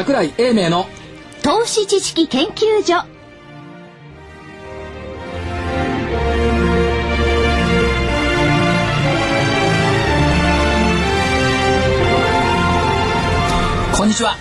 [0.00, 0.86] 桜井英明の
[1.42, 3.04] 投資知識研究所。
[13.94, 14.36] こんにちは。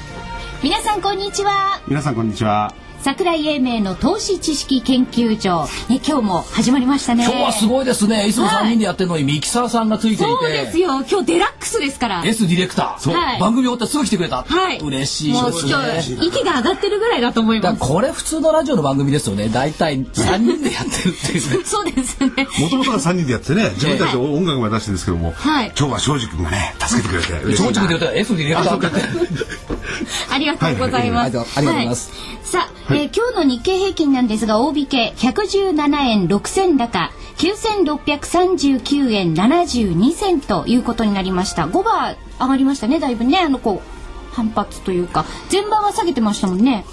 [0.63, 1.81] 皆さんこんにちは。
[1.89, 7.23] 皆さんこんにちは桜井英明の投資知識研究所、ね、今日も始まりましたね。
[7.23, 8.27] 今日はすごいですね。
[8.27, 8.33] い。
[8.33, 10.23] つも3人でやってるのにミキサーさんがついていて。
[10.25, 10.87] そうですよ。
[11.09, 12.23] 今日デラックスですから。
[12.25, 13.39] S ディレクターそう、はい。
[13.39, 14.79] 番組終わってすぐ来てくれた、はい。
[14.79, 15.71] 嬉しいですね。
[15.71, 17.79] 今日息が上がってるぐらいだと思いだます。
[17.79, 19.47] からこれ普通のラジオの番組ですよね。
[19.47, 21.63] 大体3人でやってるっていうね。
[21.65, 22.47] そうですね。
[22.59, 25.71] もともとは3人でやってね自分たちで音楽まで出してるんですけども、はい。
[25.77, 27.73] 今日は庄司君がね助けてくれて嬉しいな。
[27.73, 29.78] 正直で言うと S ディレクターって言って
[30.31, 31.35] ありがとうございます。
[31.37, 41.67] はいはいありがとうございますはいさあ、えー今日の日経平均なんですが、大引け117円6銭高、9639円72銭ということになりました。
[41.67, 46.85] 5番上がりましたね、だいぶね、あのこう反発というか、前番は下げてましたもんね。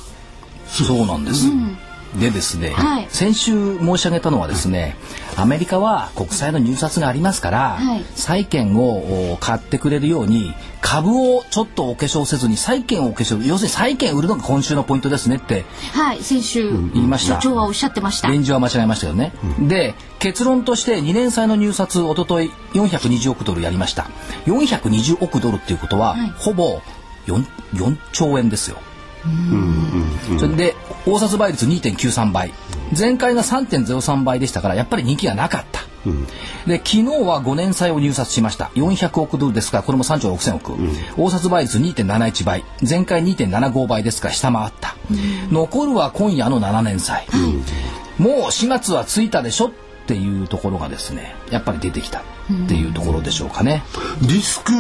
[0.67, 1.47] そうなんです。
[2.21, 3.07] でですね、はい。
[3.11, 4.97] 先週申し上げたのはですね、
[5.37, 8.05] アメリカは国債の入札がありますから、はい。
[8.15, 17.41] 債券をお買ってくれるように株をちょっとお化粧せずに債券をお化粧要するに債券売るのが今週のポイントですねってはい、先週、言いました。
[17.41, 18.29] 所長はおっしゃってました。
[18.29, 24.09] レンジは間違えましたよね、で結論として2年債の入札おととい420億ドルやりました。
[24.47, 26.33] 420億ドルっていうことは、はい。
[26.39, 26.81] ほぼ
[27.27, 27.45] 4,
[27.75, 28.79] 4兆円ですよ
[30.39, 32.53] それで大札倍率2.93倍。
[32.97, 35.81] 前回が3.03倍でしたからやっぱり人気がなかった、
[36.69, 38.71] で昨日は5年債を入札しました。
[38.75, 40.73] 400億ドルですからこれも3兆6000億、
[41.17, 42.65] 大札倍率2.71倍。
[42.89, 44.95] 前回2.75倍ですから下回った、
[45.51, 47.27] 残るは今夜の7年債、
[48.19, 49.73] もう4月はついたでしょっ
[50.07, 52.23] ていうところがですねやっぱり出てきたっ
[52.69, 53.83] ていうところでしょうかね、
[54.23, 54.73] リスク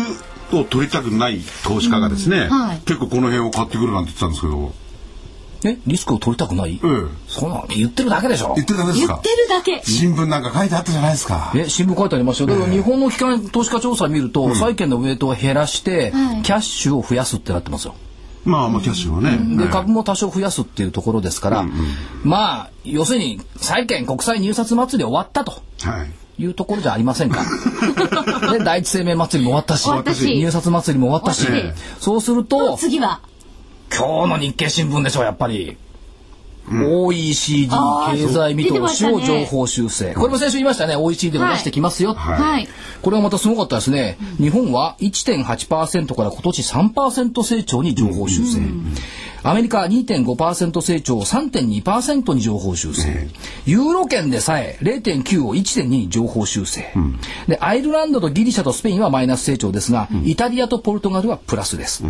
[0.56, 2.78] を取りたくない投資家がですね、はい。
[2.86, 4.72] 結構この辺を買ってくるなんて言ってたんですけど、
[5.68, 6.88] えリスクを取りたくない、ええ
[7.28, 8.54] そんなの言ってるだけでしょ。
[8.54, 9.12] 言ってるだけですか？
[9.14, 9.82] 言ってるだけ。
[9.90, 11.52] 新聞なんか書いてあったじゃないですか。
[11.56, 12.46] え新聞書いてありますよ。
[12.46, 16.42] だから日本の機関投資家調査見ると、債券のウェイトを減らして、はい。
[16.42, 17.94] キャッシュを増やすってなってますよ。
[18.44, 21.66] まあまあキャッシュをね、で、はい株も多少増やすっていうところですから、
[22.22, 25.62] まあ、要するに債券国債入札祭り終わったと。
[25.82, 26.10] はい。
[26.38, 27.44] いうところじゃありませんか。
[28.52, 30.24] で、第一生命祭りも終わったし、終わったし。
[30.36, 31.46] 入札祭りも終わったし。
[31.98, 33.20] そうすると、次は？
[33.90, 35.76] 今日の日経新聞でしょ、やっぱり。
[36.68, 40.14] OECD 経済見通しを情報修正。
[40.14, 40.96] これも先週言いましたね。
[40.96, 42.14] OECD も出してきますよ。
[42.14, 42.68] はいはい。
[43.02, 44.18] これはまたすごかったですね。
[44.38, 48.60] 日本は1.8%から今年3%成長に情報修正。
[49.42, 53.28] アメリカは2.5%成長を3.2%に情報修正。
[53.64, 56.92] ユーロ圏でさえ0.9を1.2に情報修正。
[57.46, 62.02] で、アイルランドとギリシャとスペインはマイナス成長ですが、イタリアとポルトガルはプラスです。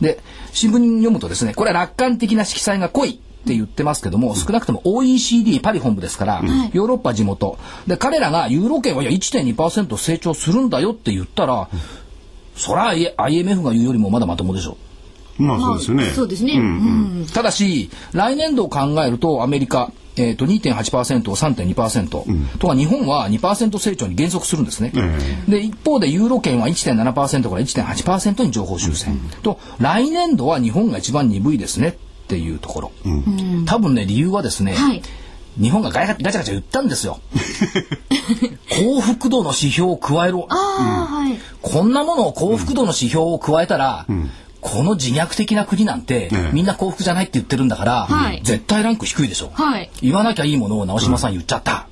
[0.00, 0.20] で、
[0.52, 3.20] 新聞に読むとですね、これは楽観的な色彩が濃い。
[3.48, 6.42] って言ってますけども、少なくとも OECD パリ本部ですから、
[6.74, 7.58] ヨーロッパ地元。
[7.86, 11.70] で、彼らがユーロ圏はいや1.2%成長するんだよって言ったら、
[12.54, 14.76] そら IMF が言うよりもまだまともでしょ。
[15.38, 16.54] まあそうですよね、そうですね。
[16.58, 24.92] うんただし、来年度を考えるとアメリカ、えー、と2.8%を3.2%、とか日本は2%成長に減速するんですね。
[25.48, 31.96] で一方でユーロ圏は1.7%から1.8%に情報修正、と来年度は日本が一番鈍いですね
[32.28, 32.92] っていうところ、
[33.64, 35.02] 多分ね理由はですね、はい
[35.58, 37.18] 日本がガチャガチャ言ったんですよ。
[38.70, 40.46] 幸福度の指標を加えろ。
[40.50, 41.36] ああ、はい。
[41.62, 44.06] こんなものを幸福度の指標を加えたら、
[44.60, 49.50] この自虐的な国なんて、ええみんな幸福じゃないって言ってるんだから、はい絶対ランク低いでしょ。
[49.52, 51.88] はい言わなきゃいいものを直島さん言っちゃった。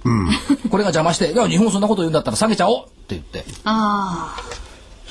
[0.70, 3.44] これが邪魔して、いや、日本そんなこと言うんだったら下げちゃおうって言って。
[3.64, 4.36] あ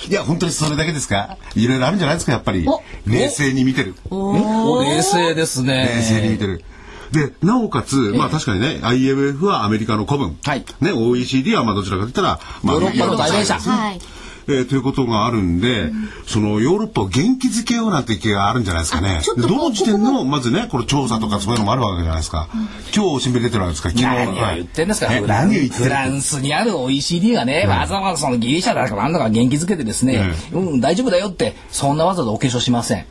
[0.09, 1.37] いや本当にそれだけですか？
[1.55, 2.33] いろいろあるんじゃないですか？
[2.33, 2.65] やっぱり。
[2.67, 3.95] お冷静に見てる。
[4.09, 5.89] お冷静ですね。
[5.95, 6.63] 冷静に見てる。
[7.11, 10.65] でなおかつ、まあ確かにね IMF はアメリカの古文、はい。
[10.81, 13.59] ね、OECD はまあどちらかといったら、まあ、ヨーロッパの代弁者あ。
[13.59, 13.99] はい。
[14.47, 15.91] えーということがあるんで、
[16.27, 19.21] そのヨーロッパを元気づけようなんて気があるんじゃないですかね。
[19.37, 22.47] どの時点のまずねこれ調査とかそういうのもあるわけじゃないですか。
[22.95, 25.21] 今日新聞出てるわけですか昨日何を言ってんですか、はい。
[25.21, 25.83] フラン何を言ってる？
[25.83, 33.05] フランスにある OECD がね、わざわざそのギリシャだからなんだか元気づけてですね、うん、大丈夫だよって、そんなわざわざお化粧しません。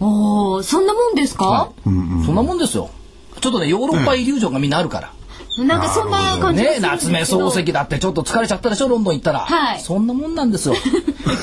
[0.00, 1.72] おお、そんなもんですか？
[1.84, 2.90] そんなもんですよ。
[3.40, 5.12] ちょっとね、ヨーロッパイリュージョンがみんなあるから。
[5.64, 9.40] なんかそんな感じがね夏目漱石だってちょっと疲れちゃったでしょ、ロンドン行ったら。
[9.40, 9.80] はい。
[9.80, 10.74] そんなもんなんですよ。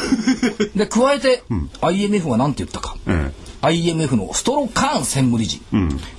[0.76, 1.44] で、加えて、
[1.82, 2.96] IMF が何て言ったか。
[3.08, 3.32] え
[3.62, 5.62] IMF のストロカーン専務理事、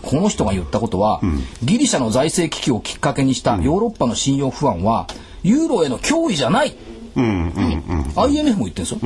[0.02, 1.20] この人が言ったことは、
[1.62, 5.06] ギリシャの財政危機をきっかけにしたヨーロッパの信用不安は
[5.44, 6.76] ユーロへの脅威じゃない
[7.16, 7.84] うんうん
[8.16, 8.22] うん。
[8.24, 8.84] IMF も言ってるん。
[8.84, 8.98] ですよ、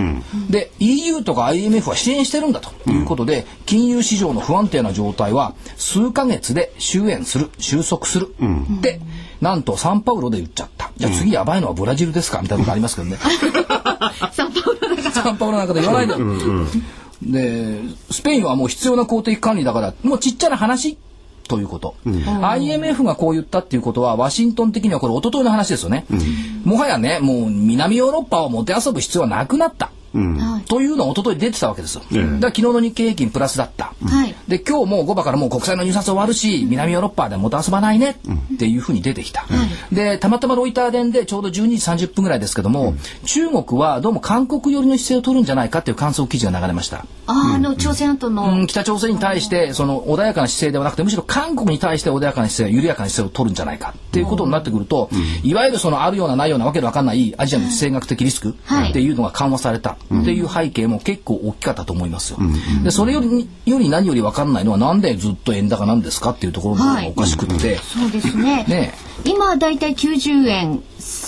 [0.50, 2.70] で EU とか IMF は支援してるんだと。
[2.90, 7.50] いうことで、金融市場の不安定な状態は数ヶ月で終焉する。
[7.58, 8.34] 収束する、
[8.80, 9.00] で
[9.40, 10.90] なんとサンパウロで言っちゃった。
[10.96, 12.42] じゃあ次やばいのはブラジルですか？
[12.42, 13.16] みたいなことありますけどね。
[14.32, 16.14] サンパウロサンパウロなんかで言わないで、
[17.22, 17.78] で
[18.10, 20.98] スペインはもう必要な公的管理だからもうちっちゃな話
[21.50, 26.06] ということ、IMF がこう言ったっていうことはワシントン的にはこれ一昨日の話ですよね、
[26.64, 29.99] もはやねもう南ヨーロッパをもてあそぶ必要はなくなった、はい
[30.66, 34.34] というのが一昨日出てたわけですよ、だから昨日の日経平均プラスだった、はい。
[34.48, 38.10] で今日もう5番からもう国債の入札終わるし南ヨーロッパでもたあそばないね
[38.54, 39.44] っていうふうに出てきた、
[39.92, 48.66] でたまたまロイター電でちょうど12時30分ぐらいですけども、中国はどうも韓国寄りの姿勢を取るんじゃないかっていう観測記事が流れました、あの朝鮮半島の、うん。
[48.66, 55.08] 北朝鮮に対してその穏やかな姿勢ではなくてむしろ韓国に対して穏やかな姿勢緩やかな姿勢を取るんじゃないかっていうことになってくると、
[55.42, 58.90] いわゆるそのあるようなないようなわけのわかんないアジアの地政学的リスクはい。
[58.90, 62.38] っていうのが緩和されたっていう背景も結構大きかったと思いますよ。
[62.82, 68.64] でそれよりより何よりわかんないのはなんでずっと円高なんですかっていうところの方がおかしくって、そうですね。
[68.64, 68.94] ね。
[69.24, 70.82] 今だいたい90円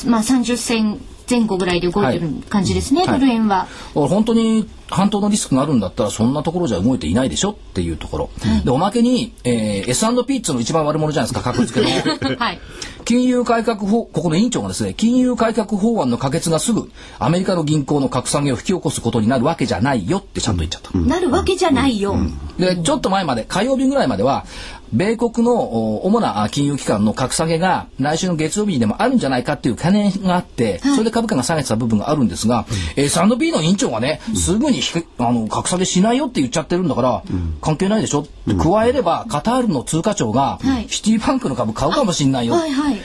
[0.07, 3.21] まあ30銭前後ぐらいで動いてる感じですね、はい。
[3.21, 8.31] ドル円は、俺本当に半島のリスクがあるんだったらそんなところじゃ動いていないでしょっていうところ、
[8.65, 12.37] でおまけに、えー、S&P っつうの一番悪者じゃないですか格付けの。
[12.37, 12.61] はい。
[13.05, 22.17] 金融改革法ここの委員長がですね金融改革法案の可決がすぐアメリカの銀行の格下げを引き起こすことになるわけじゃないよってちゃんと言っちゃった、なるわけじゃないよ、
[22.59, 24.47] でちょっと前まで火曜日ぐらいまでは
[24.93, 32.67] 米国のお主なあ金融機関の格下げが来週の月曜日にでもあるんじゃないかっていう懸念があって、それで株価が下げてた部分があるんですが、
[32.97, 34.81] S&P の委員長がね、すぐに
[35.19, 37.23] あの格下げしないよって言っちゃってるんだから、
[37.63, 40.89] 関係ないでしょ、で加えればカタールの通貨庁がはい。
[40.89, 42.97] シティバンクの株買うかもしれないよ、はいはい。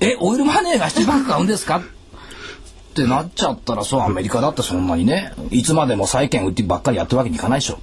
[0.00, 1.82] えオイルマネーがシティバンク買うんですか？
[2.94, 7.78] ってなっちゃったらそうアメリカだってそんなにねいつまでも債券売ってばっかりやってるわけにいかないでしょ、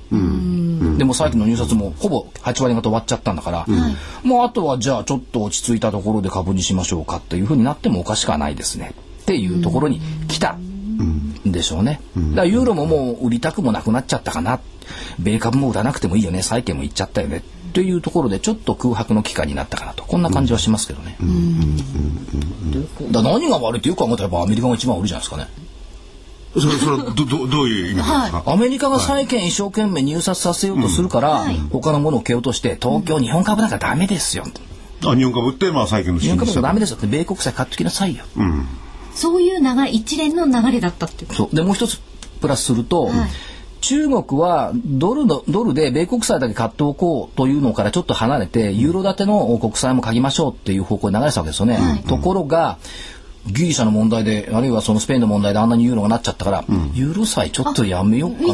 [0.98, 3.66] でも債券の入札もほぼ8割方終わっちゃったんだから、
[4.24, 8.94] もうあとはじゃあちょっと落ち着いたところで株にしましょうかっていうふうになってもおかしくはないですね。
[9.22, 10.00] っていうところに
[10.30, 10.72] 来たん。
[11.46, 14.60] でしょうね、だからユーロももう売りたくもなくなっちゃったかな。
[15.19, 16.42] 米株も売らなくてもいいよね。
[16.42, 17.38] 債券もいっちゃったよね。
[17.38, 20.03] っていうところでちょっと空白の期間になったかなと。
[20.03, 21.18] こんな感じはしますけどね、
[23.12, 25.47] だ何が悪いってよく考えたらやっぱアメリカが一番悪いじゃないですかね。
[26.53, 34.44] それ、それはど、ど、どういう意味ですか、アメリカが債券一生懸命入札させようとするから、他のものを蹴落として東京、日本株なんかダメですよ。
[35.06, 36.97] あ、日本株って、まあ、債券の日本株なんかダメでですよ。
[36.97, 38.25] って米国債買ってきなさいよ、
[39.15, 41.56] そういう流れ一連の流れだったっていうそう。
[41.56, 42.01] でもう一つ
[42.41, 43.12] プラスすると、
[43.81, 52.04] 中国はドルのドルで米国債だけ買っておこうというのからちょっと離れてユーロ建ての国債も買いましょうっていう方向に流れてたわけですよね。
[52.07, 52.78] ところが
[53.48, 56.63] ギリシャの問題であるいはそのスペインの問題であんなにユーロがなっちゃったから、
[56.94, 58.54] ユーロ債ちょっとやめようか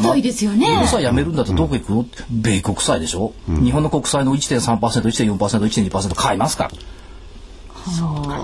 [0.56, 0.66] ね。
[0.66, 6.70] ユーロ債やめるんだったらどこ行くの、米国債でしょ、日本の国債の 1.3%1.4%1.2% 買いますか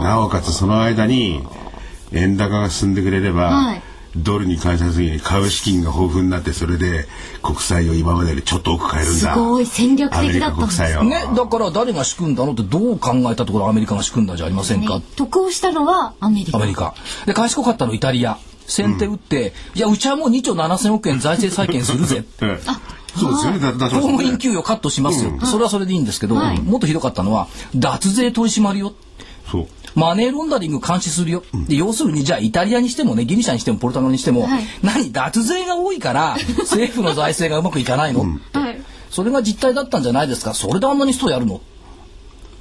[0.03, 1.43] なおかつその間に
[2.13, 3.83] 円高が進んでくれれば、はい
[4.17, 7.07] ドルに換算するに買う資金が豊富になってそれで
[7.43, 9.35] 国債を今までよりちょっと多く買えるんだ。
[9.35, 16.59] すごい戦略的だったんですアメリカ国債を、ね、だから誰が仕組んだのってどう考えたところアメリカが仕組んだんじゃありませんか、ね得をしたのはアメリカ。
[16.59, 16.95] アメリカ。
[17.27, 18.39] で、賢かったのイタリア。
[18.67, 22.25] 先手打って、いや、うちはもう2兆7000億円財政再建するぜ。
[22.41, 23.61] え えそうですよね。
[23.61, 25.39] 公務員ね給与カットしますよ。
[25.45, 26.61] それはそれでいいんですけど、はい。
[26.61, 28.93] もっとひどかったのは、脱税取り締まるよ。
[29.51, 31.43] そうマネーロンダリング監視するよ。
[31.69, 34.65] で要するに、じゃあイタリアにしてもね、ギリシャにしてもポルトガルにしても、はい。
[34.83, 38.21] 何、脱税が多いから、 政府の財政がうまくいかないの、
[38.53, 38.83] はい。
[39.11, 40.55] それが実態だったんじゃないですか？
[40.55, 41.61] それであんなにストやるの？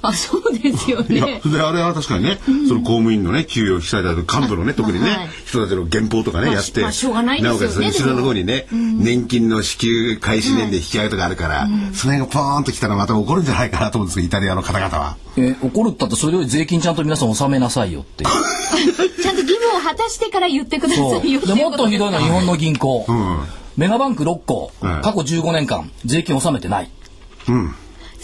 [0.08, 5.28] あそうですよいやねであれは確かにね、その公務員のね給与を引き下げた幹部のね特にね、はい。
[5.46, 15.16] 人たちの減俸とかね、まあやって、まあしょうがないですよねおかつ後ろの方にね、年金の支給開始年で引き上げとかあるから、その辺がポーンときたらまた怒るんじゃないかなと思うんですけどイタリアの方々は。
[15.36, 18.24] えー怒るったってそれより税金ちゃんと皆さん納めなさいよって。
[18.24, 19.22] いう。
[19.22, 23.46] ちゃんと義務を果たしてから言ってくださいよでもっとひどいのは日本の銀行、ん。
[23.76, 25.02] メガバンク6個、はい。
[25.02, 26.90] 過去15年間税金納めてない。
[27.48, 27.74] うん。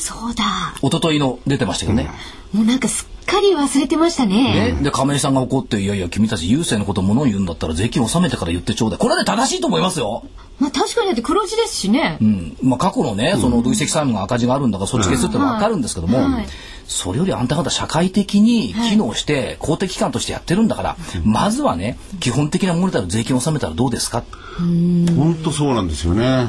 [0.00, 0.74] そうだ。
[0.82, 2.10] 一昨日の出てましたけどね、
[2.52, 4.72] もうなんかすっかり忘れてましたね。
[4.72, 4.82] ね。
[4.82, 10.24] で亀井さんが怒って「いやいや君たち郵政のこと物を言うんだったら税金納めてから言ってちょうだい」これで正しいと思いますよ、
[10.58, 12.56] まあ確かにだって黒字ですしね、うん。
[12.62, 16.46] まあ、過去のねその累積債務が赤字があるんだからそっち消すってのは分かるんですけども、はい。
[16.86, 24.24] そそれよりあんた方社会的に機能して公的機関としてやってるんだから、まずはね基本的なモネタル税金を納めたらどうですか？
[24.58, 26.48] 本当そうなんですよね。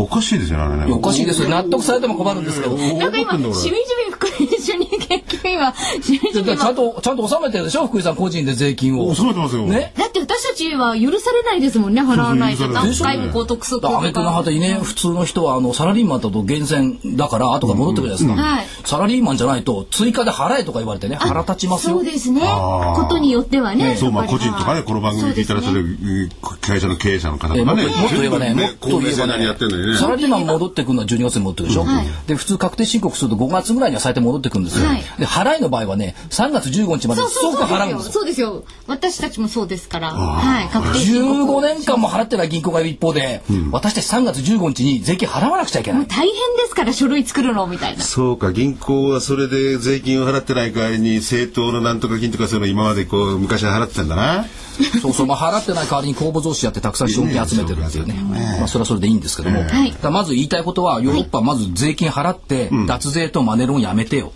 [0.00, 0.92] おかしいですよね、あれね。
[0.92, 1.48] おかしいですよ。
[1.48, 2.76] 納得されても困るんですけど。
[2.76, 4.87] なんか今しみじみ副編集に
[5.28, 7.86] 研究はちゃんと、ちゃんと納めてるでしょ？
[7.86, 9.06] 福井さん個人で税金を。
[9.08, 9.66] 納めてますよ。
[9.66, 9.92] ね？
[9.96, 18.66] だって私たちは許されないですもんね払わないと何回も高得するアメリカの旗にね、普通の人はあのサラリーマンだと厳選だから後から戻ってくるじゃないですか、はい。
[18.84, 21.96] サラリーマンじゃないと追加で払えとか言われてね腹立ちますよ。
[21.96, 22.40] そうですね。
[22.40, 26.28] ことによってはねそう、まあ個人とかね、この番組聞いたらそれ、うん
[26.60, 27.82] 会社の経営者の方えとかね。
[27.82, 29.54] もっともっと言えばね、もっと言えばねね。
[29.98, 31.86] サラリーマン戻ってくるのは12月に戻ってくるでしょ、
[32.26, 38.12] で普通確定申告すると5月ぐらいには最低戻ってくるんですよ、はいで払いの場合はね3月15日までそうそう即払うんですよ。
[38.12, 38.64] そうですよ。
[38.86, 40.12] 私たちもそうですから。
[40.12, 41.60] はい確定申告。
[41.60, 46.00] 15年間も払ってない銀行がいる一方で、私たち3月15日に税金払わなくちゃいけない。
[46.00, 46.34] もう大変で
[46.68, 48.02] すから書類作るのみたいな。
[48.02, 54.46] そうか、銀行はそれで税金を払ってない代わりに、政党のなんとか金とかそういうの今までこう、昔は払ってたんだな。
[55.02, 58.14] そうそう、まあ、払ってない代わりに公募増資やってたくさん資本金集めてるっていうね。
[58.58, 59.60] まあ、それはそれでいいんですけども。
[59.60, 64.32] はいだまず言いたいことは、ヨーロッパはまず税金払って、脱税とマネロンやめてよ。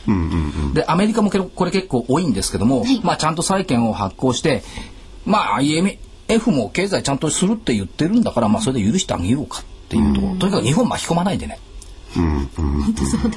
[0.75, 4.63] で、アメリカもけこれ結構多いんですけども、まあ、ちゃんと債券を発行して、
[5.25, 10.37] まあ、IMF も経済ちゃんとするって言ってるんだから、まあ、それで許してあげようかっていうところ。
[10.37, 11.59] とにかく日本巻き込まないでね。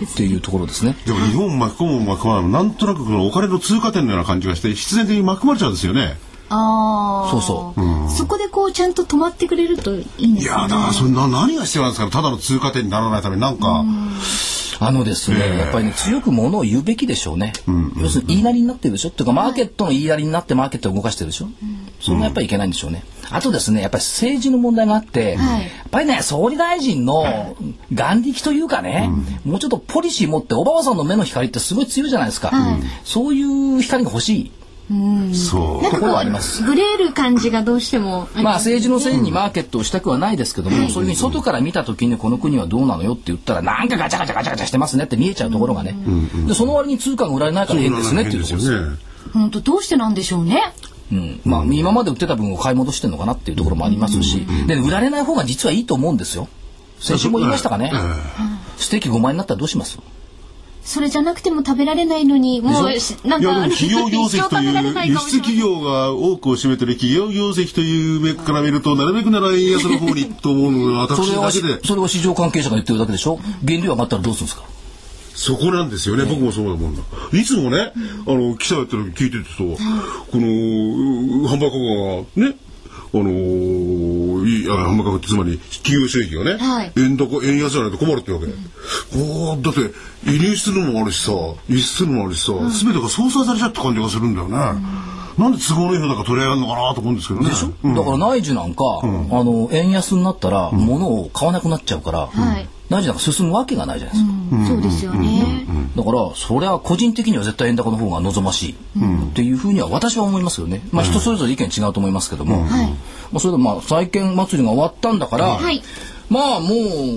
[0.06, 0.96] っていうところですね。
[1.06, 6.18] でも日本巻き込む巻き込まないもなんとなくこのお金の通過点のような感じがして、必然的に巻き込まれちゃうんですよね。
[6.50, 8.10] ああそうそう。
[8.12, 12.12] そこでこうちゃんと止まってくれるといいんでいや、すかねだからそんな何が必要なんですかね。
[12.12, 13.84] ただの通過点にならないためになんか、
[14.80, 17.54] あのですね、やっぱりね、強くものを言うべきでしょうね。
[17.98, 19.10] 要するに言いなりになってるでしょ。
[19.10, 21.48] っていうか、マーケットの言いなりになってマーケットを動かしてるでしょ、
[22.02, 23.04] それがやっぱりいけないんでしょうね。
[23.32, 25.62] あとですね、やっぱり政治の問題があって、はい。
[25.62, 27.56] やっぱりね、総理大臣の
[27.94, 29.10] 眼力というかね、
[29.46, 32.52] もうちょっとポリシー持って、おばあさんの目の光ってすごい強いじゃないですか。
[33.04, 34.52] そういう光が欲しい。
[35.34, 35.65] そう。
[35.92, 36.64] ところはあります。
[36.64, 45.96] ブレる感じがどうしてもまあ政治のせいにマーケットをしたくはないですけども、そういうふうに外から見た時にこの国はどうなのよって言ったらなんかガチャガチャガチャガチャしてますねって見えちゃうところがね、
[46.48, 48.72] でその割に通貨が売られないから変ですねっていうところです。
[48.72, 48.92] よ。
[48.92, 48.98] ね。
[49.34, 50.62] 本当どうしてなんでしょうね。
[51.12, 56.48] うん、まあ今まで売ってた分を買い戻してるのかなっていうところもありますし、で売られない方が実はいいと思うんですよ。
[57.00, 57.92] 先週も言いましたかね。
[58.78, 60.00] ステーキ5万円になったらどうします？
[60.86, 62.72] それじゃなくても食べられないのにもう
[63.28, 71.80] なんいやでかも企業業績という輸出企業が多くを占めてる企業業績という目から見るとなるべくなら円安の方にと思うのが私だけで。
[71.84, 73.40] それは市場関係者が言ってるだけでしょ？
[73.68, 74.66] 原料上がったらどうするんですか？
[75.34, 77.02] そこなんですよね、僕もそうだもんだ。
[77.34, 77.92] いつもね、
[78.26, 82.56] あの、記者やってるの聞いてると、この、う販売価格がね、
[83.14, 83.85] あのー、
[84.66, 86.92] いいあ販売価格ってつまり企業収益がね、はい。
[86.98, 88.46] 円高、円安じゃないと困るってわけ。
[89.16, 89.80] おーだって、
[90.26, 91.32] 輸入するのもあるしさ、
[91.70, 94.56] 輸出するのもあるしさ、すべ、てが相殺されちゃった感じがするんだよね。
[95.38, 97.50] なんで都合のいいのだか取り合えるのかなと思うんですけどね。
[97.50, 97.68] でしょ？
[97.94, 103.16] だから内需なんか、あの円安になったら物を買わなくなっちゃうから、はい内需なん。
[103.16, 104.68] か進むわけがないじゃないですか。
[104.68, 105.66] そうですよね。
[105.96, 108.74] だからそれは個人的には絶対円高の方が望ましい。
[108.74, 110.82] っていうふうには私は思いますよね。
[110.92, 112.68] まあ人それぞれ意見違うと思いますけども、ま
[113.36, 115.82] あそれでまあ債券祭りが終わったんだから、はい。
[116.30, 116.68] まあも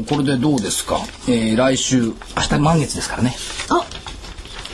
[0.00, 0.98] うこれでどうですか？
[1.28, 2.14] えー来週明
[2.48, 3.34] 日満月ですからね。
[3.70, 3.84] あ。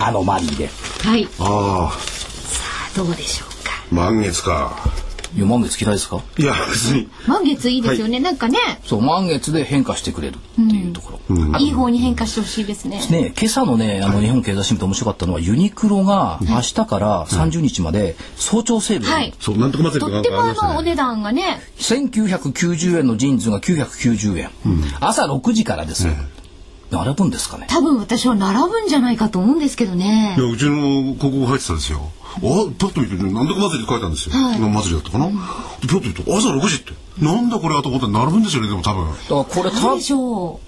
[0.06, 0.68] あのマリーで。
[1.02, 1.28] はい。
[1.38, 1.92] あ
[2.96, 3.72] どうでしょうか。
[3.90, 4.76] あ、満月か。
[5.36, 6.22] いや満月嫌いですか？
[6.38, 7.08] いや、別に。
[7.26, 8.58] 満月いいですよね、なんかね。
[8.84, 10.36] そう満月で変化してくれる。
[10.36, 11.20] っていうところ。
[11.54, 13.04] あといい方に変化してほしいですね。
[13.10, 19.34] ね、今朝のね、あの日本経済新聞で面白かったのは、ユニクロが明日から30日まで早朝セール、はい。
[19.40, 20.90] そう、なんとかとってもあのおかありましたね。
[20.90, 21.60] 値段がね。
[21.78, 24.50] 1990円のジーンズが990円、
[25.00, 26.12] 朝6時からですよ、
[26.90, 27.66] 並ぶんですかね？
[27.68, 30.36] 多分私は並ぶんじゃないかと思うんですけどね。
[30.38, 32.12] いや、うちの広告入ってたんですよ。
[32.36, 32.40] あ、
[32.78, 34.34] パッと見てね、なんだか祭りって書いたんですよ。
[34.56, 35.26] 今祭りだったかな。
[35.26, 36.92] でパッと見ると、朝6時って。
[37.18, 39.06] なんだこれはと思ったら並ぶんですよね、でも多分。
[39.06, 39.76] だからこれた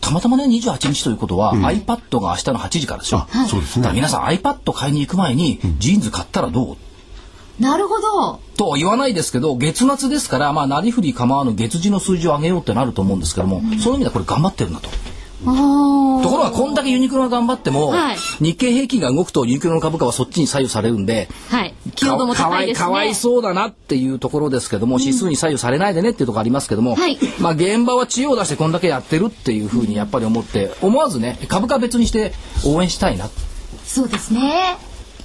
[0.01, 3.83] たまたまね28日ということは、iPad が明日の8時からでしょ、あ、そうですね。
[3.83, 6.73] だから皆さん iPad 買いに行く前にジーンズ買ったらどう？
[6.75, 14.91] うなるほどとは言わないですけど月末ですからまあなりふり構わぬ月次の数字を上げようってなると思うんですけども、そういう意味ではこれ頑張ってるなと。
[15.45, 18.17] ところがこんだけユニクロが頑張っても、はい。
[18.41, 21.75] 日経平均が動くとユニクロの株価はそっちに左右されるんで、はい。
[21.95, 22.85] 気温度も高いですね。
[22.87, 27.19] かわいそうだなっていうところですけども、指数に左右されないでねっていうところありますけども、はい。
[27.41, 32.33] まあ現場は知恵を出してこんだけやってるっていうふうにやっぱり思って思わずね株価別にして
[32.65, 33.29] 応援したいな。
[33.85, 34.79] そうですね。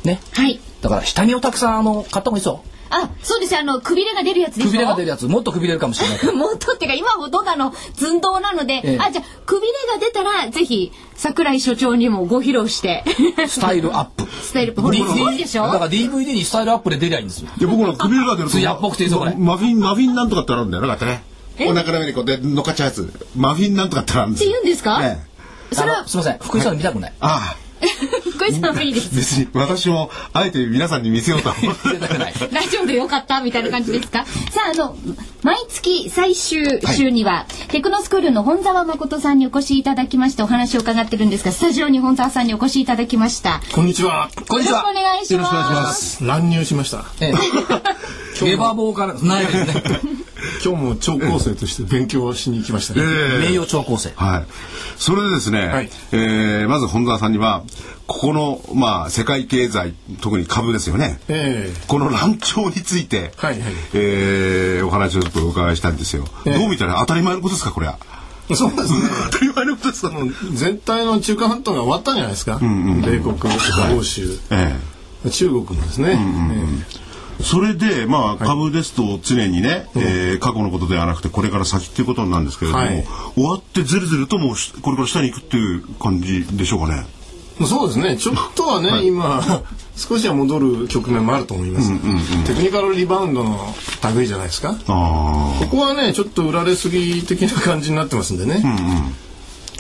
[0.04, 0.20] ね。
[0.34, 0.60] はい。
[0.82, 4.70] だから下着をたくさんあの買った方がいいですよあそうですあのくびれが出るやつでしょ？
[4.70, 5.26] くびれが出るやつ。
[5.28, 8.98] もっとくびれるかもしれない もっとっていうか今ほとんどあの寸胴なので、ええ。
[9.00, 13.04] あじゃあくびれが出たらぜひ桜井所長にもご披露して。
[13.48, 14.26] スタイルアップ。
[14.42, 15.64] スタイルほらすごいでしょ？
[15.68, 17.50] だから DVD にスタイルアップで出りゃいいんですよ。
[17.60, 18.56] いや、僕の首が出ると。
[18.58, 20.82] 艶っぽくていいぞこれマフィン、マフィンなんとかってあるんだよ。
[20.82, 21.24] なかったね。
[21.68, 23.14] お腹の上にこうで乗っかっちゃうやつ。
[23.36, 24.50] マフィンなんとかってあるんですよ。
[24.52, 25.00] って言うんですか？
[25.04, 25.20] え
[25.72, 25.76] え。
[25.76, 26.40] それはすみません。
[26.42, 27.56] 福井さん見たくない、あ
[28.40, 29.16] 小井さんはいいです。
[29.16, 32.34] 別に私もあえて皆さんに見せようとは思って出たくない。
[32.52, 34.26] ラジオでよかったみたいな感じですか？
[34.26, 34.96] さあ、あの、
[35.44, 43.62] 毎月最終週には、テクノスクールの本沢誠さんにお越しいただきましてお話を伺ってるんですが、スタジオに本沢さんにお越しいただきました。
[43.74, 44.30] こんにちは。
[44.48, 45.04] こんにちはよろしくお。
[45.04, 45.82] 願いしよろしくお願いしま。
[45.82, 47.06] ますす乱入しました。
[47.20, 49.74] ええゲバボーからないですね。
[50.64, 53.02] 今日も聴講生として勉強しに行きましたね。
[53.40, 54.12] 名誉超高生。
[54.16, 54.46] はい。
[54.98, 57.64] それでですね、はいえーまず本沢さんには、
[58.08, 61.20] ここの、まあ、世界経済、特に株ですよね。
[61.28, 66.26] えこの乱調について、はいはいえーお話をちょっとお伺いしたいんですよ。
[66.46, 67.98] ええどう見たら当たり前のことですか、これは。
[68.50, 69.00] えそうですね。
[69.32, 70.12] 当たり前のことですか。
[70.54, 72.60] 全体の中華半島が終わったんじゃないですか。
[72.60, 73.36] 米国、
[73.98, 74.76] 欧州、え
[75.30, 76.18] 中国もですね。
[76.20, 77.11] え
[77.44, 83.04] それで、まあ、株ですと常にね、えー過去のことではなくて、これから先っていうことなんですけれども、はい
[83.36, 87.06] 終わってずるずるともうし、これから下に行くっていう感じでしょうかね？
[87.60, 88.18] ええそうですね。
[88.18, 89.40] ちょっとはね、今、
[89.96, 91.92] 少しは戻る局面もあると思います。
[92.48, 93.60] テクニカルリバウンドの
[94.16, 94.76] 類じゃないですか？
[94.88, 98.56] あここはね、ちょっと売られすぎ的な感じになってますんでね。
[98.56, 98.64] で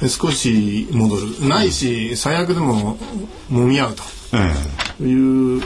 [0.09, 1.47] 少し戻る。
[1.47, 2.97] ないし、最悪でも
[3.51, 4.03] 揉み合うと。
[5.03, 5.61] いう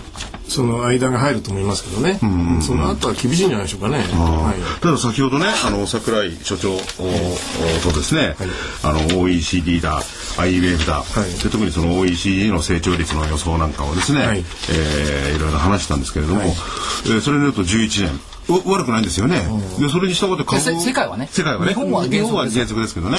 [0.48, 2.20] その間が入ると思いますけどね、
[2.62, 3.98] その後は厳しいんじゃないでしょうかね。
[3.98, 4.82] はい。
[4.82, 8.36] ただ先ほどね、あの桜井所長とですね、
[8.84, 10.02] あの OECD だ、
[10.38, 11.44] IWF だ、い。
[11.44, 14.40] で特にその OECD の成長率の予想なんかをですね、はい。
[14.40, 18.20] いえーいろいろ話したんですけれども、えーそれによると11年。
[18.48, 19.42] お悪くないんですよね。
[19.80, 21.74] でそれに従って株せ世界はね世界はね。
[21.74, 23.18] 日本は原則ですけどね。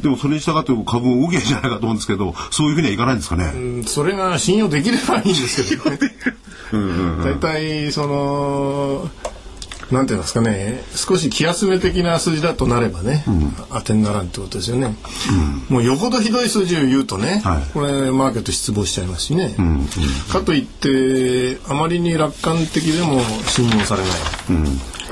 [0.00, 3.52] でもそれに従って株も動けじゃないかと思うんですけど、そういうふうにはいかないんですかね。
[3.54, 5.98] うんそれが信用できればいいんですけどね。
[7.24, 9.08] 大体その
[9.94, 13.24] なんていうんですかね少し気休め的な数字だとなればね、
[13.70, 14.94] 当てにならんってことですよね、
[15.68, 17.62] もうよほどひどい数字を言うとね、はい。
[17.72, 19.56] これマーケット失望しちゃいますしね、
[20.30, 24.08] かといってあまりに楽観的でも信用されな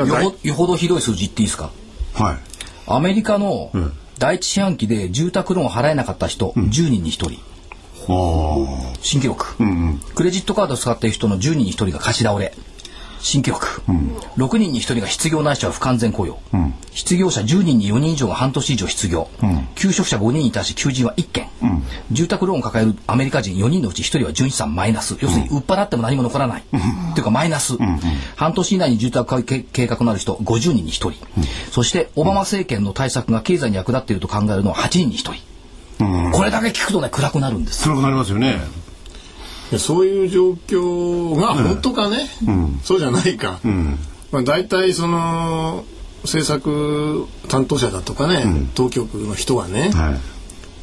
[0.07, 1.71] い、よほよほどひどい数字言っていいですか？
[2.15, 2.37] はい。
[2.87, 3.71] アメリカの
[4.19, 7.39] 第一四半期で住宅ローン払えなかった人、10人に1人。
[8.09, 8.93] あ。
[9.01, 9.55] 新記録、
[10.15, 12.53] クレジットカードを使っている人の10人に1人が貸し倒れ
[13.23, 13.83] 新記録、
[14.37, 16.41] 6人に1人が失業ないしは不完全雇用、
[16.93, 19.29] 失業者10人に4人以上が半年以上失業、
[19.77, 21.49] 求職者5人に対し求人は1件、
[22.11, 25.17] 住宅ローンを抱えるアメリカ人4人のうち1人は純資産マイナス。
[25.21, 26.65] 要するに売っ払っても何も残らない、
[27.15, 27.79] というかマイナス、
[28.35, 31.15] 半年以内に住宅計計画のある人50人に1人、
[31.71, 37.85] そしてオバマ政権の対策が経済に役立っていると考えるのは8人に1人、これだけ聞くとね暗くなるんです。
[37.85, 38.82] 辛くなりますよね。
[39.79, 42.29] そういう状況が本当かね、
[42.83, 43.61] そうじゃないか、
[44.31, 45.85] まあ、大体その
[46.23, 50.21] 政策担当者だとかね、当局の人はね、はい。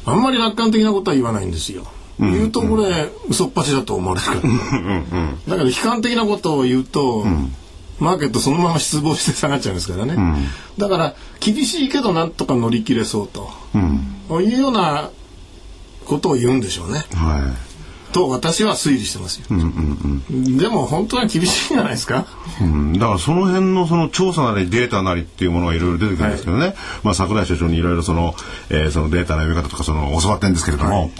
[0.06, 1.86] あんまり楽観的なことは言わないんですよ。
[2.18, 5.56] 言うとこれ、嘘っぱちだと思われるから。
[5.56, 7.24] だから悲観的なことを言うと、
[7.98, 10.16] マーケットそのまま失望して下がっちゃうんですからね。
[10.78, 13.50] だから厳しいけどなんとか乗り切れそうと、
[14.40, 15.10] いうような
[16.06, 17.04] ことを言うんでしょうね。
[17.14, 17.54] は
[18.12, 19.46] と私は推理してますよ。
[20.58, 22.26] でも本当は厳しいんじゃないですか？
[22.60, 22.64] い。
[22.64, 28.34] うん、だからその辺のその調査なりデータなりっていうものがいろいろ出てくるんですけどね、まあ桜井所長にいろいろその、
[28.70, 31.10] えーそのデータの読み方とかその教わってるんですけれども、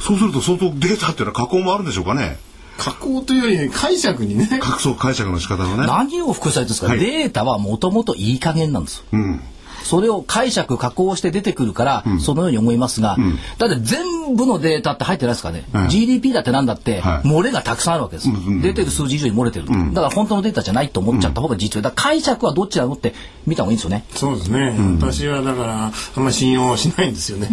[0.00, 2.38] そうすると相当データっていうのは加工もあるんでしょうかね？
[2.78, 4.48] 加工というより解釈にね。
[4.60, 5.86] 各層解釈の仕方のね。
[5.86, 9.04] 何を複製されてるんですか、はいデータはもともといい加減なんですよ。
[9.12, 9.40] うん。
[9.86, 13.16] それを解釈加工して出てくるから、そのように思いますが、
[13.58, 15.88] だって全部のデータって入ってないですかね、はい。
[15.88, 17.28] GDP だってなんだって、はい。
[17.28, 18.28] 漏れがたくさんあるわけです、
[18.62, 21.82] 出てる数字以上に漏れてる、だから本当のデータじゃないと思っちゃった方が実は。
[21.82, 23.14] だ解釈はどっちなのって
[23.46, 24.04] 見た方がいいんですよね。
[24.14, 24.76] そうですね。
[24.98, 27.48] 私はだからあんまり信用しないんですよね。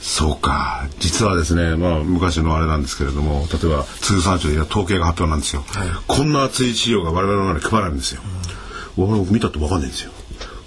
[0.00, 0.86] そうか。
[1.00, 5.64] 実はですね、まあ昔のあれなんですけれども、例えば通産省で統計が発表なんですよ。
[6.06, 8.22] こんな厚い資料が我々の前に配られるんですよ。
[8.96, 10.12] 我々見たってわかんないんですよ。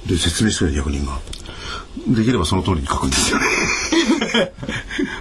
[0.05, 1.19] で、説明してくれる役人が。
[2.07, 3.45] できればその通りに書くんですよね。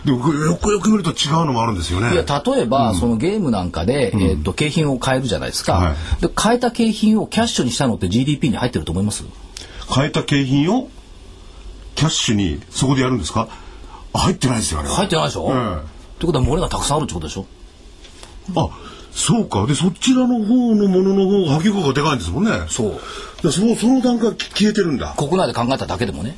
[0.04, 2.12] でもよくよく見ると違うのもあるんですよね。
[2.12, 6.22] いや例えば、そのゲームなんかで、えー、と景品を変えるじゃないですか、はい。
[6.22, 9.24] で変えた景品をキャッシュにしたのって GDP に入ってると思います？
[9.92, 10.88] 変えた景品を
[11.94, 13.48] キャッシュにそこでやるんですか？
[14.12, 14.84] あ入ってないですよ、あ。
[14.84, 15.76] 入ってないでしょ、ええ。
[15.78, 15.80] っ
[16.20, 17.46] てことは漏れがたくさんあるってことでしょ？
[18.56, 18.68] あ
[19.12, 19.66] そうか。
[19.66, 22.52] でそちらの方のものの方が波及効果がでかいんですもんね。
[22.68, 23.00] そう
[23.42, 25.14] でそのその段階消えてるんだ。
[25.16, 26.36] 国内で考えただけでもね。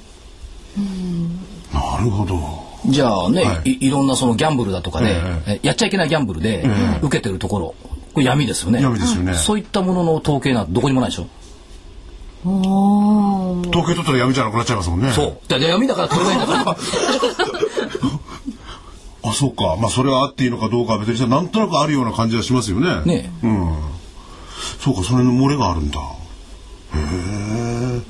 [1.72, 2.38] なるほど。
[2.86, 3.70] じゃあね、はい。
[3.70, 5.66] い、いろんなそのギャンブルだとかで、ええ。
[5.66, 6.64] やっちゃいけないギャンブルで、
[7.02, 7.74] 受けてるところ
[8.12, 8.82] これ闇ですよね。
[8.82, 9.34] 闇ですよね。
[9.34, 11.26] そういったものの統計なんてどこにもないでしょ、
[12.42, 15.12] 統計取ったら闇じゃなくなっちゃいますもんね。
[15.12, 15.48] そう。
[15.48, 16.76] でで闇だから取れないんだから。
[19.22, 19.76] あ、そうか。
[19.78, 23.02] まあ、それはあっていいのかどうかは別になんとなくあるような感じはしますよね。
[23.04, 23.76] ねうん。
[24.80, 26.00] そうか、それの漏れがあるんだ。
[26.94, 28.00] へえ。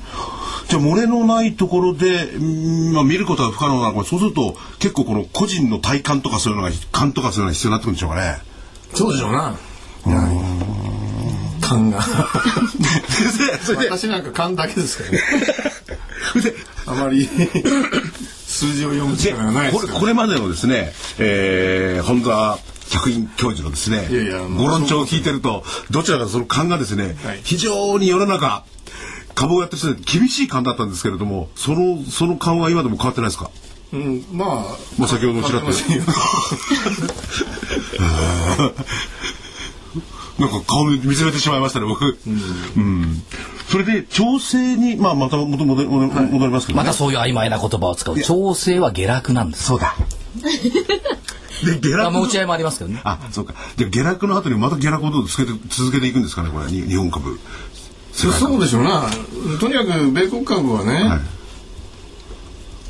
[0.67, 8.37] じゃあ、漏れのないところで、うんまあ、見ることは不可能なのか、そうすると、結構この個人の体感とかそういうのが、感とかそういうのが必要になってくるんでしょうかね。
[8.93, 9.55] そうでしょうな。
[11.61, 12.01] 勘が。
[13.89, 15.19] 私なんか勘だけですからね。
[16.87, 17.27] あまり
[18.47, 19.99] 数字を読むで力がないでこれすから。
[19.99, 22.59] これまでのですね、えー、本田
[22.91, 27.39] 客員教授のですねいやいやご論調を聞いてるとどちらかその勘がですね、はい。
[27.43, 28.63] 非常に世の中
[29.33, 33.49] 株をやってる人で厳しい勘だったんですけれどもそのその勘は今でも変わってないですか？
[33.93, 34.49] うん、まあ、
[34.97, 35.67] まあ先ほどちらっと。
[35.67, 36.03] わかりませんよ。
[40.39, 42.29] なんか顔見つめてしまいましたね僕、う
[42.79, 43.21] ん。
[43.69, 46.83] それで調整に、まあ、また戻戻戻戻りますけど、ね。
[46.83, 48.19] またそういう曖昧な言葉を使う。
[48.21, 49.65] 調整は下落なんです。
[49.65, 49.93] そうだ
[51.65, 53.53] で下落まあ持ち合いもありますけどねあ、そうか。
[53.77, 57.39] で、下落の後にまた下落をどう続けて、続けていくんですかね、これ、に日本株。
[58.13, 59.09] そうでしょうな。
[59.59, 61.19] とにかく米国株はね、はい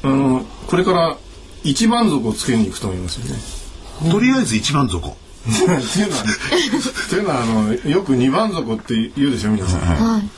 [0.03, 1.17] あの、これから
[1.63, 4.11] 一番底をつけに行くと思いますよね。
[4.11, 5.15] とりあえず一番底。
[5.41, 6.23] っていうのは、
[7.13, 9.79] いうのはあのよく二番底って言うでしょ皆さん。
[9.79, 10.29] はい。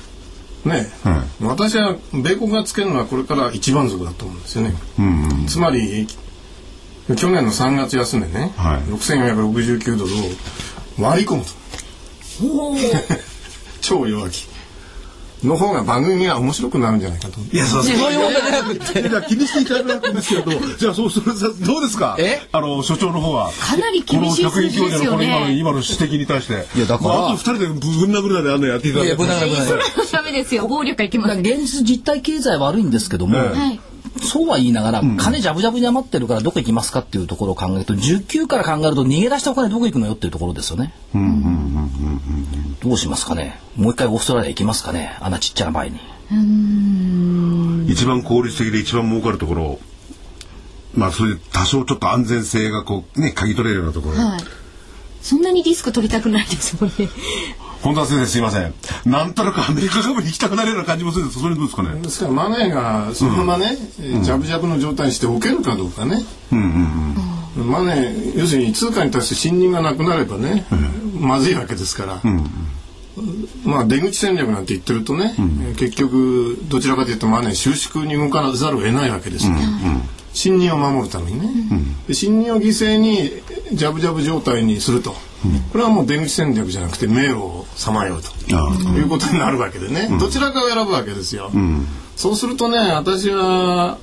[0.68, 4.76] ね、は私は米国がつけるのはこれから一番底だと思うんですよね。
[5.48, 6.08] つまり
[7.08, 11.52] 去年の3月安値ね、はい6469ドルを割り込むと。
[13.82, 14.53] 超弱気。
[15.44, 17.40] の方が番組が面白くなるんじゃないかと。
[17.40, 21.26] いや、そうそういう問題じゃなくていや気にしていただくんですけれど、じゃあ、そうする、
[21.66, 22.16] どうですか？
[22.20, 22.42] え？
[22.52, 23.52] あの、所長の方は。
[23.52, 26.66] かなり厳しいこの客員教授のこの今の、数字ですよね今の指摘に対して。
[26.78, 27.80] いやだからまあ、あと二人でぶん
[28.16, 29.10] 殴るなであんなやっていただいて。
[29.10, 30.68] いやぶん殴るなでダメですよ。
[30.68, 31.40] 暴力はいけません。
[31.40, 33.80] 現実実体経済悪いんですけども、ええはい。
[34.22, 40.94] そうは言いながら、金ジャブジャブに余ってるからどこ行きますかっていうところを考えると19から考えると逃げ出したお金どこ行くのよっていうところですよね。
[42.84, 43.60] どうしますかね？
[43.78, 45.16] もう一回オーストラリア行きますかね？
[45.22, 46.00] あんなちっちゃな場合に。
[47.88, 49.80] 一番効率的で一番儲かるところ。
[50.96, 54.16] まあ、それで多少ちょっと安全性がこう、ね、嗅ぎ取れるようなところ。
[54.16, 54.40] はい。
[55.22, 57.10] そんなにリスク取りたくないですもんね。
[57.82, 58.74] 本田先生すいません。
[59.06, 62.02] なんとなくアメリカ株に行きたくなるような感じもするんですそれどうですかね？
[62.02, 66.18] ですからマネーがそのままね、えージャブジャブの状態にしておけるかどうかね。
[67.56, 70.66] マネー要するに通貨に対して信任がなくなればね、
[71.20, 72.22] まずいわけですから。
[73.64, 79.54] まあ出口戦略なんて言ってるとね、えー結局どちらかというとマネー収縮に動かざるを得ないわけですよ。
[80.34, 81.48] 信任を守るためにね、
[82.08, 83.30] で信任を犠牲に
[83.74, 85.12] ジャブジャブ状態にすると、
[85.72, 88.30] これはもう出口戦略じゃなくて名誉をさまようと。
[88.98, 91.52] いうことになるわけでね、どちらかを選ぶわけですよ。
[92.16, 94.00] そうするとね、私は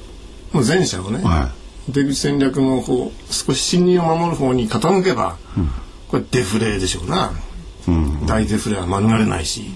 [0.52, 1.52] もう前者をね、は
[1.92, 5.36] 出口戦略の方、少し信任を守る方に傾けば、
[6.08, 7.32] これデフレでしょうな。
[8.26, 9.70] 大デフレは免れないし。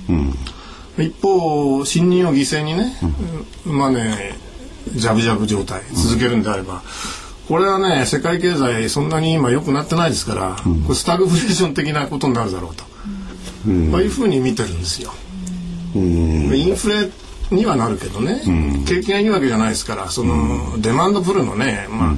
[0.98, 2.96] 一方、信任を犠牲にね、
[3.64, 4.38] まあね、
[4.94, 6.82] ジャブジャブ状態続けるんであれば、
[7.48, 12.84] これはね、世界経済そんなに今良くなってないですから、これスタグフレーション的なことになるだろうと。
[12.84, 12.90] こ
[13.64, 13.70] う
[14.02, 15.12] いうふうに見てるんですよ。
[15.94, 17.10] インフレ
[17.50, 18.42] にはなるけどね、
[18.86, 22.14] 景気がいいわけじゃないですから、その、デマンドプルのね、まあ、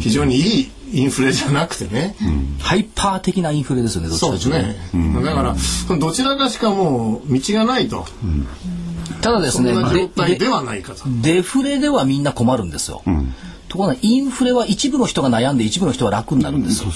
[0.00, 2.16] 非常にいいインフレじゃなくてね、
[2.60, 5.24] ハイパー的なインフレですよね、どっちそうかというですとね。
[5.24, 5.56] だから、
[5.98, 8.06] どちらかしかもう道がないと、
[9.20, 11.04] ただですねそんな状で態でではないかと。
[11.22, 13.02] デフレではみんな困るんですよ。
[13.68, 16.90] ところがインフレは一部の人が悩んで一部の人は楽になるんですよ。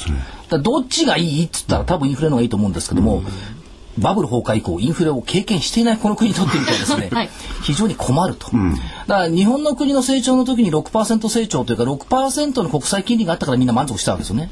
[0.48, 3.22] だどっちがいいっつったら多分インフレの方がいいと思うんですけども、
[3.98, 7.30] バブル崩壊以降インフレを経験していないこの国にとってみたらですね、はい。
[7.62, 8.46] 非常に困ると。
[8.46, 14.50] だから日本の国の成長の時に6%成長というか6%の国債金利があったからみんな満足したわけですよね。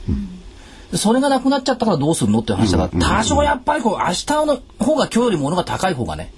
[0.92, 6.32] でそれがなくなっちゃったからどうするのっていう話だから、多少やっぱりこう明日の方が今日より物が高い方がね、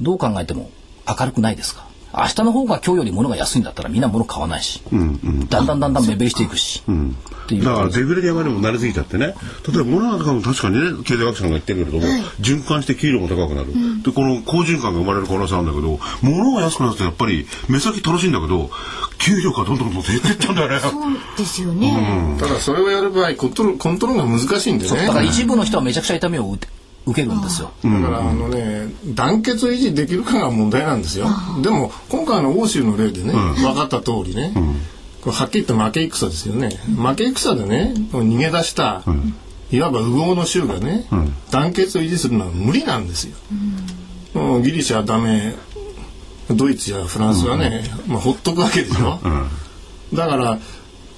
[0.00, 0.70] どう考えても
[1.06, 4.82] 明るくないですか明日の方が今日より物が安いんだったらみんな物買わないし、
[5.48, 7.64] だんだんだんだん目減りしていくし、っていう。
[7.64, 9.34] だからデフレで山にも慣れすぎちゃってね。
[9.66, 13.72] 例えば物なんかも確かにね経済学者が言ってるけれども、循環して給料も高くなる、
[14.02, 18.70] でこの好循環が生まれる可能性あるんだけど物が安くなるとやっぱり目先楽しいんだけど
[19.18, 20.78] 給料がどんどんどんどん減っていっちゃうんだよね。
[20.80, 20.92] そう
[21.38, 22.36] ですよね。
[22.38, 25.06] ただそれをやる場合コントロールコントロールが難しいんでね。
[25.06, 26.56] だから一部の人はめちゃくちゃ痛みを
[27.04, 27.72] 受けるんですよ。
[27.84, 31.26] だからあのね団結を維持できるかが問題なんですよ。
[31.62, 34.52] でも今回の欧州の例でね、分かった通りね、
[35.24, 36.68] はっきり言って負け戦ですよね。
[36.96, 39.02] 負け戦でね逃げ出した、
[39.70, 41.06] いわば右往の州がね、
[41.50, 43.36] 団結を維持するのは無理なんですよ、
[44.34, 45.54] もうギリシャはダメ
[46.50, 49.18] ドイツやフランスはね、まあ、ほっとくわけでしょ、
[50.12, 50.58] だから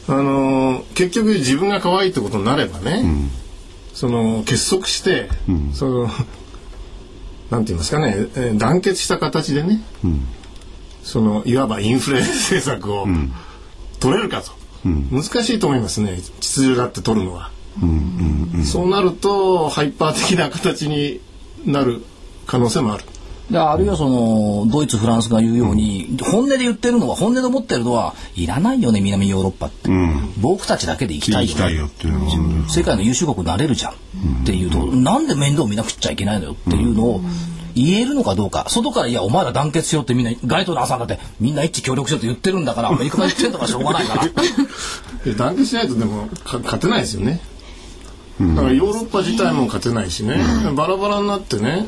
[0.07, 3.05] あのー結局自分が可愛いってことになればね、
[3.95, 5.29] その結束して、
[5.73, 6.09] その
[7.51, 9.81] なんて言いますかね、えー団結した形でね、
[11.03, 13.07] そのいわばインフレ政策を
[14.01, 14.53] 取れるかと、
[14.85, 17.51] 難しいと思いますね秩序だって取るのは、
[18.65, 21.21] そうなるとハイパー的な形に
[21.65, 22.03] なる
[22.47, 23.05] 可能性もある。
[23.51, 29.91] であるいはそのドイツフランスが言うように、本音で言ってるのは本音で思ってるのはいらないよね南ヨーロッパって、
[30.41, 33.93] 僕たちだけで行きたいよ,、行きたいよっていう世界の優秀国になれるじゃん。
[33.93, 33.97] っ
[34.47, 37.21] ていうと、なんで面倒見なくっちゃいけないのよっていうのを
[37.75, 38.67] 言えるのかどうか。
[38.69, 44.25] 外からいやお前ら団結しようってみんな街頭の朝だってみんな一致協力しようって言ってるんだからアメリカが言ってんのからしょうがないから
[45.25, 47.41] で団結しないとでもか勝てないですよね。
[48.41, 50.37] だからヨーロッパ自体も勝てないしね、
[50.75, 51.87] バラバラになってね、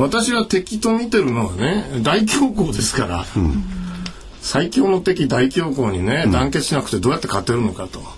[0.00, 3.26] 私は敵と見てるのはね、大恐慌ですから、
[4.40, 8.00] 最強の敵大恐慌にね、団結しなくてどうやって勝てるのかと。
[8.00, 8.14] だか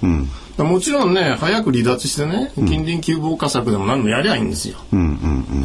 [0.59, 4.79] らもちろんね、早く離脱してね、近隣急防火策でも何でもやりゃいいんですよ。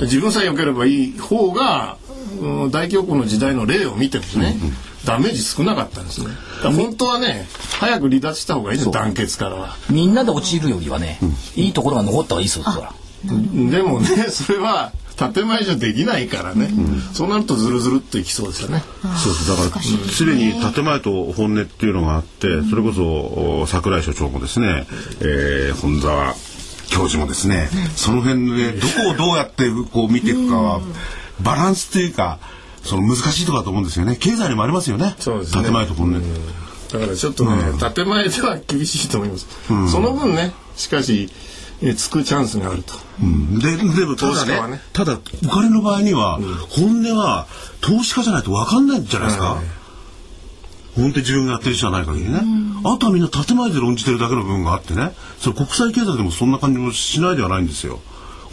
[0.01, 2.07] 自分さえ良ければいい方が、うん
[2.71, 4.57] 大恐慌の時代の例を見てもね、
[5.05, 6.27] ダメージ少なかったんですね。
[6.27, 7.47] だから本当はね、
[7.79, 9.75] 早く離脱した方がいいんですよ、団結からは。
[9.89, 11.19] みんなで落ちるよりはね、
[11.55, 12.93] いいところが残った方がいいですよそら。
[13.23, 16.69] でもね、それは建前じゃできないからね、
[17.13, 18.83] そうなるとずるずるっといきそうですよね。
[19.23, 19.49] そうです。
[19.49, 24.85] だからすでに建前と本音っていうのがあってそれこそお櫻井所長もですね、
[25.21, 26.35] えー本沢
[26.89, 30.81] 教授もですね、その辺でどこをどうやってこう見ていくかは
[31.41, 32.39] バランスというか
[32.83, 34.15] その難しいところだと思うんですよね。
[34.15, 35.15] 経済にもありますよね。
[35.19, 35.63] そうですね。
[35.63, 36.21] 建前と本音、
[36.93, 37.57] だからちょっとね、
[37.93, 39.47] 建前では厳しいと思います。
[39.91, 41.29] その分ね、しかし、
[41.81, 42.93] えつくチャンスがあると。
[43.21, 43.59] うん。
[43.59, 44.81] ででもただね投資家はね。
[44.93, 47.47] ただお金の場合には、本音は
[47.81, 49.61] 投資家じゃないと分かんないんじゃないですか、
[50.95, 52.41] 本当に自分がやってる人じゃない限りね、
[52.83, 55.11] あとはみんな建前で論じてるだけの部分があってね。
[55.39, 57.99] それ国際経済でもそんな感じもしないではないんですよ。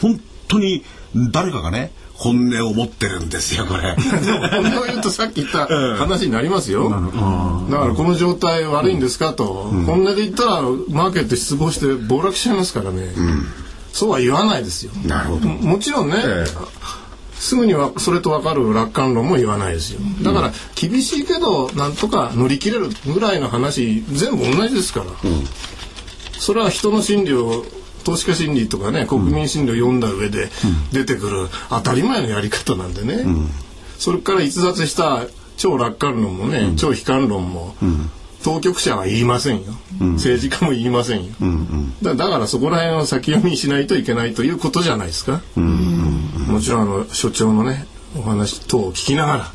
[0.02, 0.84] 本当に
[1.30, 6.88] 誰かがね本音を持ってるんですよこれでも本音を言うとさっき言った話になりますよ。
[6.88, 13.10] だからこの状態悪いんですかと、本音で言ったらマーケット失望して暴落しちゃいますからね。
[13.92, 14.92] そうは言わないですよ。
[15.06, 16.44] なるほどももちろんね、え
[17.34, 20.00] すぐにはそれと分かる楽観論も言わないですよ。
[20.22, 25.06] だから厳しいけどなんとか乗り切れるぐらいの話全部同じですから。
[26.38, 27.64] それは人の心理を
[28.04, 30.48] 投資家心理とかね国民心理を読んだ上で
[30.92, 33.24] 出てくる当たり前のやり方なんでね、
[33.98, 37.74] それから逸脱した超楽観論もね、超悲観論も、
[38.42, 39.72] 当局者は言いませんよ、
[40.14, 41.32] 政治家も言いませんよ、
[42.02, 47.86] だだからそこら辺を先読みしないといけないということじゃないですか、もちろんあの所長のね
[48.16, 49.52] お話等を聞きながら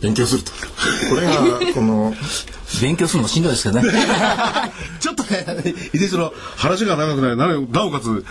[0.00, 0.52] 勉強すると、
[1.10, 2.14] これがこの
[2.80, 3.88] 勉強するのもしんどいですけどね。
[5.00, 5.44] ちょっとね、
[5.92, 8.24] いずれその話が長くなり、ななおかつ、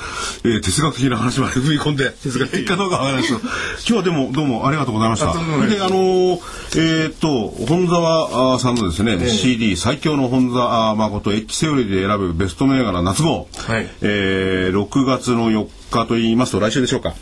[0.43, 3.51] えー哲学的な話まで踏み込んで、哲学的かどうかわからないですけど、今
[3.87, 5.33] 日はでもどうもありがとうございました。
[5.33, 6.39] であのー
[6.77, 13.89] えーっと、本沢さんのですね、CD 最強の本沢誠エッジセオリーで選ぶベスト銘柄夏号、はい。
[14.01, 17.13] えー6月の4日と言いますと来週でしょうか。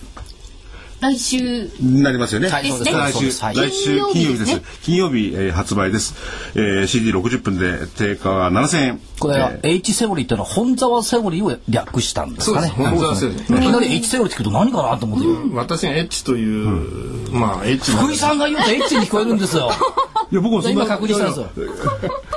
[1.01, 1.69] 来週。
[1.79, 2.49] になりますよね。
[2.49, 2.97] はいそうです。
[2.97, 4.61] 来週、来週金曜日です。
[4.83, 6.15] 金曜日、えー発売です。
[6.55, 9.01] えー、CD60 分で定価は7000円。
[9.19, 9.75] これはえー。
[9.75, 12.67] H セオリーっていうのは本沢セオリーを略したんですかね。
[12.67, 12.89] そうです。
[12.91, 13.41] 本沢セオリー。
[13.41, 19.71] いきなり H セオリーって聞くと何かなと思って、私がエッチという、まあエッチな福井さんが言うと H に聞こえるんですよ。
[20.31, 21.49] いや僕もそんな今確認したんですよ。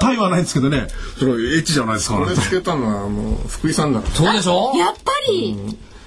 [0.01, 0.87] タイはないんですけどね、
[1.19, 2.17] そのエッチじゃないですか。
[2.17, 4.73] これつけたのはもう福井さんだかそうでしょ？
[4.77, 5.57] やっぱり、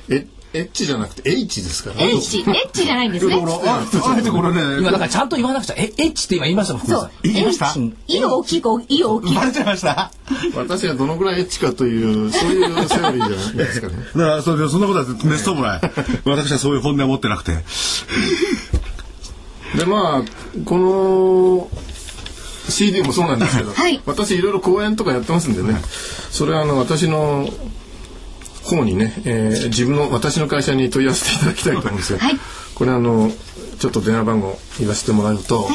[0.09, 0.17] ら
[0.55, 3.35] エエッチじゃなくて H ですから H、H じゃないんですね。
[3.35, 3.37] あ
[3.77, 7.73] あえてこれね、今だからちゃんと言わなくちゃえ H って今言いましたもん福井さん言いました？
[7.75, 9.35] うんいを大きく、いを大きく。
[9.35, 10.11] バレちゃいました？
[10.55, 15.81] 私がどのぐらいエッチかというそういうセオリーじゃないですかね だからそれそんなことはめっそうもない。
[16.25, 17.53] 私はそういう本音を持ってなくて。
[19.77, 21.69] でまあこの
[22.69, 25.79] CD もそうなんですけど、はい私いろいろ講演とかやってますんでね
[26.31, 27.47] それはあの私の
[28.65, 32.39] 方にね、えー自分の私の会社に問い合わせていただきたいと思うんですよ、はい。
[32.73, 33.32] これあの
[33.80, 35.67] ちょっと電話番号言わせてもらうと、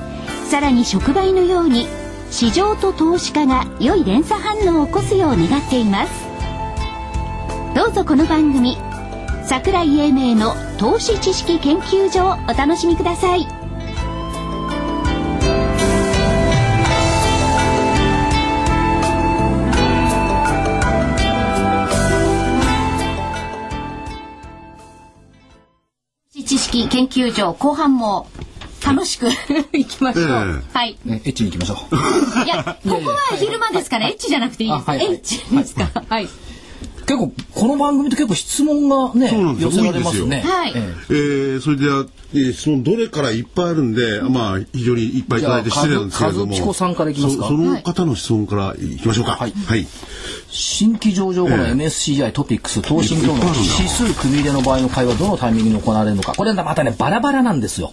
[0.51, 1.87] さらに触媒のように
[2.29, 6.11] 市場と投資家が良い連鎖反応を起こすよう願っています。
[7.73, 8.75] どうぞこの番組
[9.45, 13.47] 桜井英明の投資知識研究所をお楽しみください。
[26.45, 28.27] 知識研究所後半も。
[28.85, 29.29] 楽しく
[29.73, 30.77] いきましょう、ええ。
[30.77, 30.97] はい。
[31.05, 32.45] ねエッチに行きましょう。
[32.45, 34.83] いやここは昼間ですからエッチじゃなくていいです。
[34.87, 35.07] あはいはい。
[35.07, 36.03] エッチですか。
[36.09, 36.27] はい
[37.11, 40.41] 結構この番組って結構質問がね寄せられますね。
[40.41, 40.73] はい。
[40.75, 41.11] ええ。
[41.57, 46.51] ー、それでは、えー質問どれからいっぱいあるんで、まあ非常にいっぱいいただいて失礼なんですけれども。
[46.51, 47.43] 和彦さんからいきますか。
[47.43, 49.31] そその方の質問からいきましょうか。
[49.33, 49.51] はい。
[49.51, 49.85] はい、
[50.47, 51.71] 新規上場後のええ。
[51.73, 57.91] MSCI トピックス投信等の指数組み入れの場合の会話どのタイミングに行われるのかこれまたねバラバラなんですよ。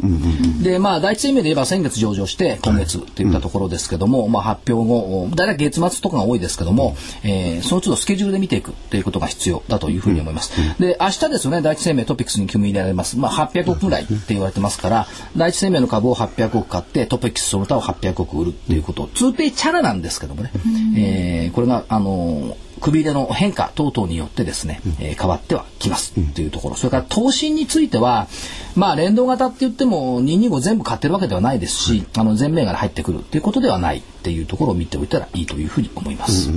[0.62, 10.52] でまあ第一生命で言えば先月上場して今月といったところですけども、まあ発表後大体月末とかが多いですけども、えーその都度スケジュールで見ていくっていうことが必要だというふうに思います。
[10.78, 13.18] で明日ですよね第一生命トピックスに組み入れられます。
[13.18, 19.08] まあ800億ぐらいって言われてますから第一生命の株を800億買ってトピックスその他を800億売るっていうこと。
[19.14, 20.52] 通ペイチャラなんですけどもね、
[20.96, 28.28] えーこれがあのー首入れの変化等々によってですね、えー変わってはきますっていうところ、それから投資については
[28.76, 36.50] まあ連動型って言っても225全部買ってるわけではないですし、あの全銘柄入ってくるっていうことではないっていうところを見ておいたらいいというふうに思います。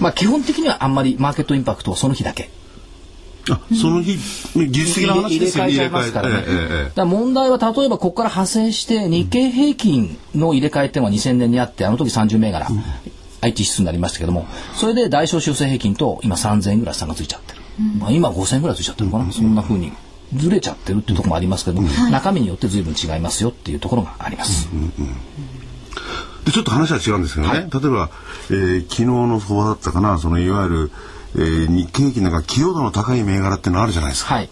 [0.00, 2.50] まあ基本的にはあんまりマーケットインパクトはその日だけ。
[3.48, 4.16] あその日
[4.54, 6.44] 技術的な話ですよ入れ替えちゃいますからね。
[6.46, 6.92] えええええ。
[6.94, 12.66] だ問題は例えばここから派生して日経平均の入れ替えっていうのは2000年にあってあの時30銘柄、
[13.40, 17.60] IT 指数になりましたけどもそれで大小修正平均と今3000円ぐらい差がついちゃってる、
[17.98, 19.92] まあ、今5000円ぐらいついちゃってるのかな、そんな風に
[20.34, 24.68] ずれちゃってるっていうところもありますけども、中身によって随分違いますよっていうところがあります。
[26.44, 28.10] でちょっと話は違うんですけどね、例えば、
[28.50, 30.18] えー昨日の相場だったかな。
[30.18, 30.90] そのいわゆる、
[31.34, 34.48] えー日経平均なんか寄与度の高い銘柄ってのあるじゃないですか、はい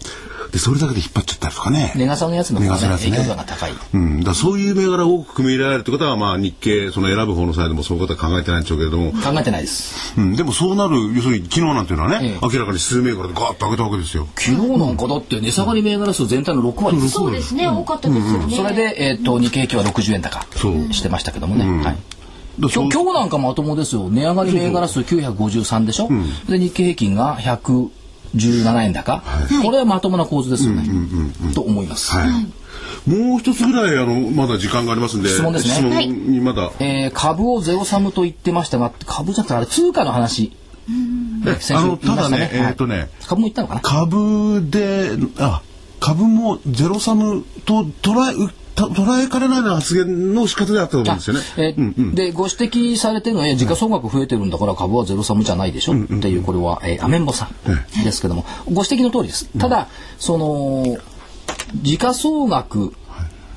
[0.54, 1.92] でそれだけで引っ張っちゃったりとかね。
[1.96, 3.10] 値傘のやつの方が、ね、値傘のやつね。
[3.10, 3.72] 影響度が高い。
[3.92, 10.14] うん、だそういう銘柄を多く組み入れられるってことは、まあ、日経その選ぶ方のサイドもそういうことは考えてないんでしょうけれども、考えてないです。
[10.16, 12.38] うん、でもそうなる要するに昨日なんていうのはね、ええ。
[12.40, 14.28] 明らかに数銘柄でガーッと上げたわけですよ。
[14.36, 17.10] 昨日なんかだって値下がり銘柄数全体の6割です。
[17.10, 20.92] そうですね、多かったですよね、それで、えっと日経平均は60円高そう。
[20.92, 21.64] してましたけどもね。
[21.82, 21.96] はい。
[22.60, 24.08] だ今日今日なんかまともですよ。
[24.08, 26.08] 値上がり銘柄数953でしょ、
[26.48, 27.34] で日経平均が
[28.34, 29.22] 117円高、
[29.62, 30.84] これはまともな構図ですよね、
[31.54, 33.10] と思います、はい。
[33.10, 35.94] もう一つぐらいあのまだ時間がありますんで質問ですね。
[35.94, 36.08] はい。
[36.08, 40.52] にまだ、えー株をゼロサムと言ってましたが株じゃなくてあれ通貨の話。
[41.46, 42.70] え先週あの言いましたただね、えはい。
[42.70, 43.80] ーっとね株も言ったのかな？
[43.80, 45.62] 株であ
[46.04, 51.42] 株もゼロサムと捉え捉えかねないような発言の仕方であったと思うんですよね。
[51.56, 55.94] えーでご指摘されてるのはえー時価総額増えてるんだから株はゼロサムじゃないでしょ。
[55.94, 57.48] っていうこれは、えーアメンボさ
[58.00, 59.48] んですけどもご指摘の通りです。
[59.58, 59.88] ただ
[60.18, 60.98] その
[61.80, 62.92] 時価総額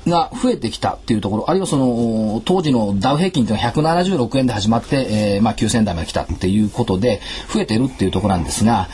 [0.06, 7.20] が増えてきたっていうところあるいはその当時のダウ平均というのは176円で始まって、えーまあ、9000円台まで来たっていうことで
[7.52, 8.88] 増えてるっていうところなんですが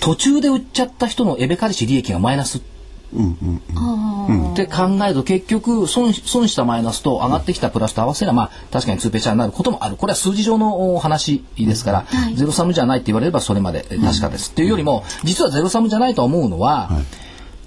[0.00, 2.73] 途中で売っちゃった人のエベカリシ利益がマイナスって
[3.14, 9.96] 考えると結局損損したマイナスと上がってきたプラスと合わせればまあ確かに2ペチャーになることもある。
[9.96, 16.90] これは数字上のお話ですから、ゼロサムじゃないって言われればそれまでえ確かです、っていうよりも実はゼロサムじゃないと思うのは、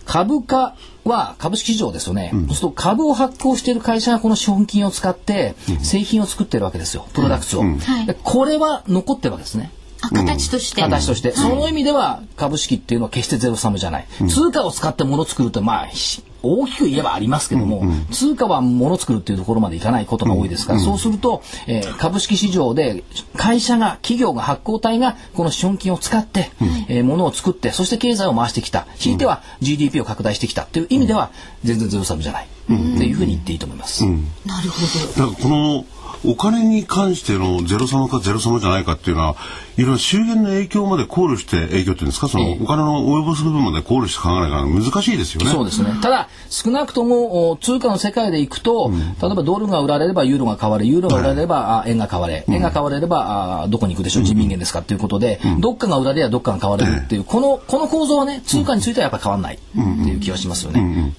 [0.06, 7.08] 株価は株式市場ですよね、そうすると株を発行している会社がこの資本金を使って製品を作ってるわけですよ。
[7.14, 7.64] プロダクツを、
[8.06, 9.72] でこれは残ってるわけですね。
[9.72, 10.82] あ形として。
[10.82, 23.04] 形として、その意味では株式っていうのは決してゼロサムじゃない、通貨を使って物を作るとまあひ大きく言えばありますけども、通貨は物を作るっていうところまでいかないことが多いですから、そうすると、えー株式市場で
[23.36, 26.52] 会社が企業が発行体がこの資本金を使って、
[26.88, 28.88] えー物を作ってそして経済を回してきた。
[28.98, 31.32] ひいては GDP を拡大してきたっていう意味では
[31.64, 32.74] 全然ゼロサムじゃない、って
[33.06, 34.06] いうふうに言っていいと思います。
[34.46, 34.82] なるほ
[35.18, 35.26] ど。
[35.26, 35.86] なんかこの
[36.26, 39.36] お金に関してのゼロサムかゼロサムじゃないかっていうのは、
[39.78, 45.52] いろいろ周辺の影響まで考慮して影響っていうんですか、そのお金の及ぼす部分まで考慮して考えないから難しいですよね。
[45.52, 45.98] そうですね。
[46.02, 48.92] ただ、少なくともお通貨の世界でいくと、
[49.22, 59.60] 例えばドルが売られればユーロが買われ、ユーロが売られれば、あ円が買われ、円が買われれば、あどこに行くでしょう、人民元ですかっていうことで、どっかが売られればどっかが買われるっていう、この、この構造はね、通貨についてはやっぱり変わらないっ
[60.06, 61.14] ていう気はしますよね。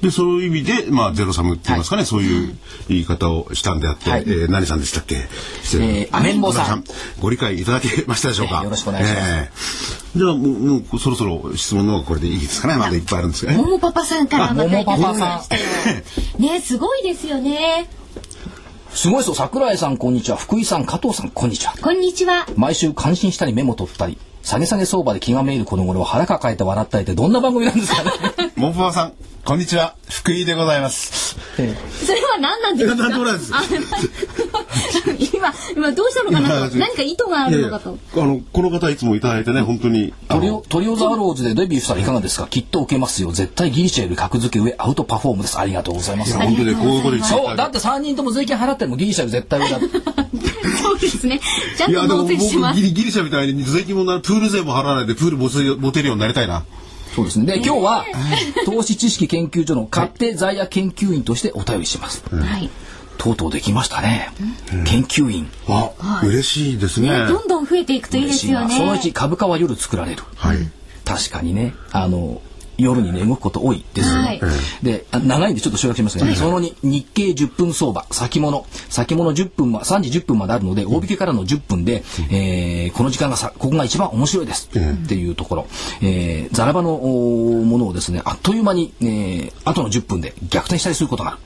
[0.00, 2.56] で、そういう意味で、まあ、ゼロサムって言いますかね、そういう
[2.88, 5.16] 言い方をしたんであって、はいえー何さんでしたっけ？
[5.16, 6.84] えーアメンボさん
[7.20, 9.22] ご理解いただけましたでしょうか、えーよろしくお願いします
[10.14, 12.76] えーじゃあ、もう、もうそろそろ質問の方がこれでいいですかね？
[12.76, 13.58] まだいっぱいあるんですがね。
[13.58, 15.62] ももパパさんからまたいただきまあももパパしたよ。
[16.38, 17.88] ねすごいですよね。
[18.94, 19.34] すごいですよ。
[19.34, 20.36] 桜井さん、こんにちは。
[20.36, 21.74] 福井さん、加藤さん、こんにちは。
[21.80, 22.46] こんにちは。
[22.56, 28.10] 毎週感心したりメモ取ったり、下げ下げ相場で気がめいるこの頃は腹抱えて笑ったりってどんな番組なんですかね？
[28.56, 29.12] モンパパさん、
[29.44, 29.96] こんにちは。
[30.08, 31.34] 福井でございます。
[31.56, 31.60] そ
[32.12, 33.08] れは何なんですか？
[35.34, 36.48] 今今どうしたのかな？
[36.70, 37.98] といや何か意図があるのかと。
[38.14, 40.14] あの、この方いつもいただいてね、本当に。
[40.28, 42.46] あトリオのトリオザワローズでデビューしたらいかがですか？
[42.46, 43.32] きっと受けますよ。
[43.32, 45.58] 絶対ギリシャより格付け上、アウトパフォームです。
[45.58, 46.34] ありがとうございます。
[46.38, 49.80] 本当にこういうことそう、だって3人とも税金払ってるのギリシャより絶対上だ。
[50.80, 51.40] そうですね。
[51.76, 52.86] ちゃんいや、とでも僕納税しますギ。
[52.86, 55.50] リギリシャみたいに税金もなプール税も払わないでプール持
[55.90, 56.62] てるようになりたいな。
[57.14, 57.46] そうですね。
[57.46, 58.04] で、今日は、
[58.64, 62.24] 投資知識研究所の勝手在野研究員としてお便りします。
[62.34, 62.70] はい。
[63.18, 64.30] とうとうできましたね。
[64.86, 65.48] 研究員。
[65.68, 67.26] あ、嬉しいですね。
[67.26, 68.76] どんどん増えていくといいですよね。
[68.76, 70.22] その1、株価は夜作られる。
[70.36, 70.58] はい。
[71.04, 72.40] 確かにね、あの、
[72.78, 74.08] 夜にね、動くこと多いです。
[74.08, 74.40] はい。
[74.82, 76.34] で、あ長いんでちょっと省略しますが、ね。
[76.34, 84.68] その2、日経10分相場、先物、先物10分は、3時10分まであるので、大引けからの10分で、えーこの時間がさ、ここが一番面白いです。
[84.72, 85.66] っていうところ、
[86.02, 91.38] えーザラバのおものをですね、あっという間に、えー後の10分で逆転したりすることがある。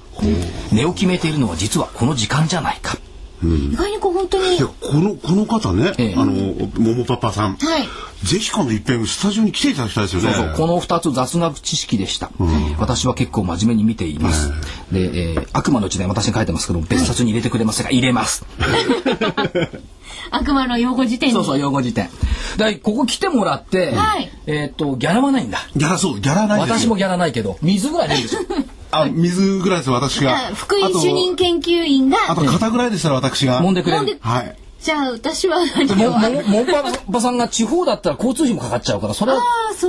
[0.72, 2.96] 値を決めているのは実はこの時間じゃないか。
[3.42, 4.56] 意外にこう本当に。
[4.56, 6.14] いや、この、この方ね、ええ。
[6.16, 7.56] あの、ももパパさん。
[7.56, 7.88] はい。
[8.24, 10.32] ぜひ今度いっぺんスタジオに来ていただきたいですよね。
[10.32, 12.30] そうそうこの2つ雑学知識でした、
[12.78, 14.50] 私は結構真面目に見ています、
[14.90, 18.44] で、えー悪魔のうちで私に書いてますけど別冊に入れてくれますが入れます。
[20.30, 21.34] 悪魔の用語辞典に。
[21.34, 22.08] そうそう用語辞典。
[22.56, 24.30] でここ来てもらって、はい。
[24.46, 25.58] えーっとギャラはないんだ。
[25.76, 26.60] ギャラそう、ギャラない。
[26.60, 28.38] 私もギャラないけど水ぐらい出るでしょ
[28.90, 30.34] あ、水ぐらいですよ、私が。
[30.34, 32.18] あ福井あと主任研究員が。
[32.28, 33.60] あと、肩ぐらいでしたら私が。
[33.60, 34.56] 揉んでくれるはい。
[34.86, 36.10] じゃあ私は何もを？
[36.12, 39.42] ももんぱぱさんが地方だったら交通費もかかっちゃうからそれは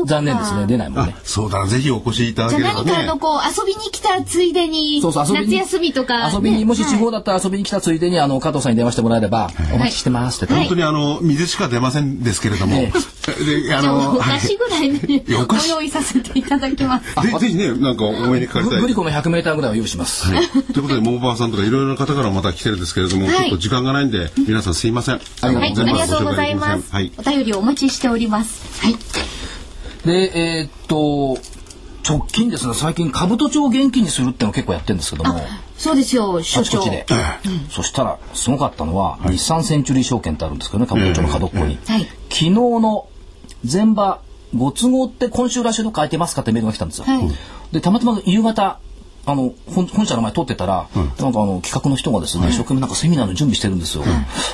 [0.08, 0.66] 残念ですね。
[0.66, 1.14] 出ないもんね。
[1.16, 2.84] あ、そうだな、ぜひお越しいただければ。
[2.84, 3.20] ね何かあの。
[3.20, 6.66] こう遊びに来たついでにそうそう遊びに夏休みとか遊びにね。
[6.66, 10.64] もし地方だったら遊びに来たついでにあの加藤さんに電話してもらえれば、お待ちしてますって、はい。
[10.64, 12.76] 本当にあの、水しか出ませんですけれども。
[12.78, 12.92] え
[13.68, 15.00] で、あじゃあおの、菓子ぐらいね
[15.48, 17.06] ご用意させていただきます。
[17.22, 18.82] ぜ ぜひね、なんかお目にかかりたい。
[18.82, 20.48] グリコの 100m ぐらいは用意します、はい。
[20.48, 23.36] ということで、モーバーさんとかいろいろな方からまた来てるんですけれども、はい。
[23.36, 25.16] ちょっと時間がないんで、皆さんすいません。
[25.16, 26.92] ありがとうございます。
[26.92, 27.12] はい。
[27.18, 28.82] お便りをお待ちしております。
[28.82, 28.96] はい。
[30.06, 31.40] で、えーっと、
[32.08, 35.42] 直近ですね、最近、兜町を元気にするってのを結構やってるんですけども、
[35.78, 37.06] そうですよ所長あちこちで。
[37.70, 41.78] そしたら、すごかったのは、日産センチュリー証券ってあるんですけどね、兜町の角っこに。
[41.86, 42.08] はい。
[42.30, 43.08] 昨日の
[43.70, 44.22] 前場、
[44.56, 47.04] ご都合って今週来週どっか空いてますかってメールが来たんですよ。
[47.06, 47.30] はい。
[47.74, 48.80] で、たまたま夕方、
[49.30, 54.04] あの本本社の前通ってたら、なんかあの企画の人がですね、一生懸命なんかセミナーの準備してるんですよ。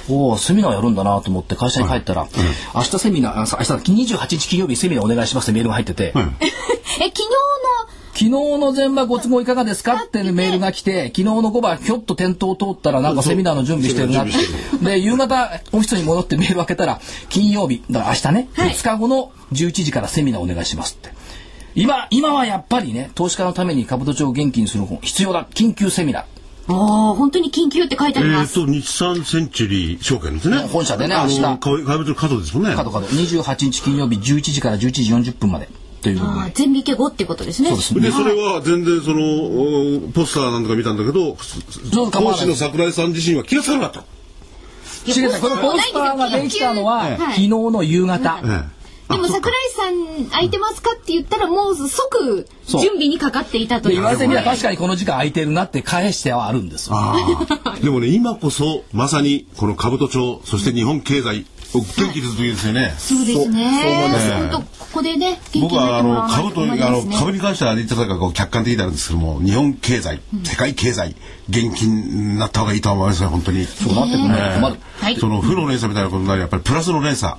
[0.09, 2.27] おお、セミナーやるんだなと思って会社に帰ったら、
[2.75, 3.45] 明日セミナー、明
[4.05, 6.11] 日28日金曜日セミナーお願いしますってメールが入ってて、
[6.99, 7.23] え昨日
[8.13, 9.95] 昨日の前場ご都合いかがですか？
[10.03, 14.85] ってメールが来て、昨日の5番ひょっと店頭を通ったらなんかセミナーの準備してるなって。
[14.85, 16.99] で、夕方オフィスに戻ってメール開けたら、
[17.29, 21.12] 金曜日、だから明日ね、2日後の11時からセミナーお願いしますって。
[21.75, 25.47] 今、今はやっぱりね、投資家のために株都庁を元気にする本必要だ。
[25.53, 26.23] 緊急セミナー。
[26.67, 30.59] のああ本当に緊急って書いてありますえっと、日産センチュリー証券ですね。
[30.59, 32.75] 本社でねあの明日か外部の角ですもんね。
[32.75, 35.67] 角角28日金曜日11時から11時40分まで。
[36.01, 36.39] ということで。
[36.39, 44.03] ああ全引け後ってことですねそうですで、それは全然その、おポスターなんとか見たんだけど、講師の桜井さん自身は気がつかなかっ
[45.05, 45.11] た。
[45.11, 48.41] しげさんこのポスターができたのは、はい昨日の夕方。
[48.43, 48.82] え
[49.15, 53.95] でも桜井さん空いてますかって言ったらもう即準備にかかっていたという。
[53.95, 56.89] で言われてみれば確かにこの時間空いてるなって返してはあるんです。
[57.81, 61.45] でもね、今こそ、まさに、この兜町、そして日本経済、
[61.79, 62.93] 元気です時ですよね。
[62.97, 63.71] そうですね。
[64.49, 71.15] 本当ここでね、僕はあの株とあの株に関しては言ってたかこう客観的になるんですけども、日本経済、世界経済
[71.49, 73.23] 現金になった方がいいと思います。
[73.23, 73.65] よ本当に。
[73.65, 74.75] そうなってく
[75.07, 75.19] る。
[75.19, 77.35] その負の連鎖みたいなことになりやっぱりプラスの連鎖、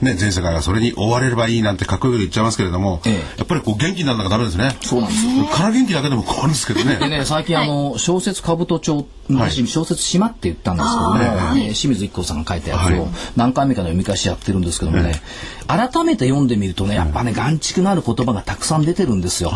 [0.00, 3.00] ね全世界がそれに追われればいいなんてかっこよく言っちゃいますけれども、
[3.36, 4.76] やっぱりこう元気にならなきゃダメですね。
[4.82, 5.26] そうなんです。
[5.26, 5.44] よ。
[5.46, 6.96] から元気だけでも困るんですけどね。
[6.96, 15.20] でね最近あの小説兜町昔小説島って言ったんですけども、えー清水一行さんが書いたやつを何回目かの読み返しやってるんですけどもね、
[15.66, 19.52] 改めて読んでみるとねやっぱね眼蓄のある言葉がたくさん出てるんですよ。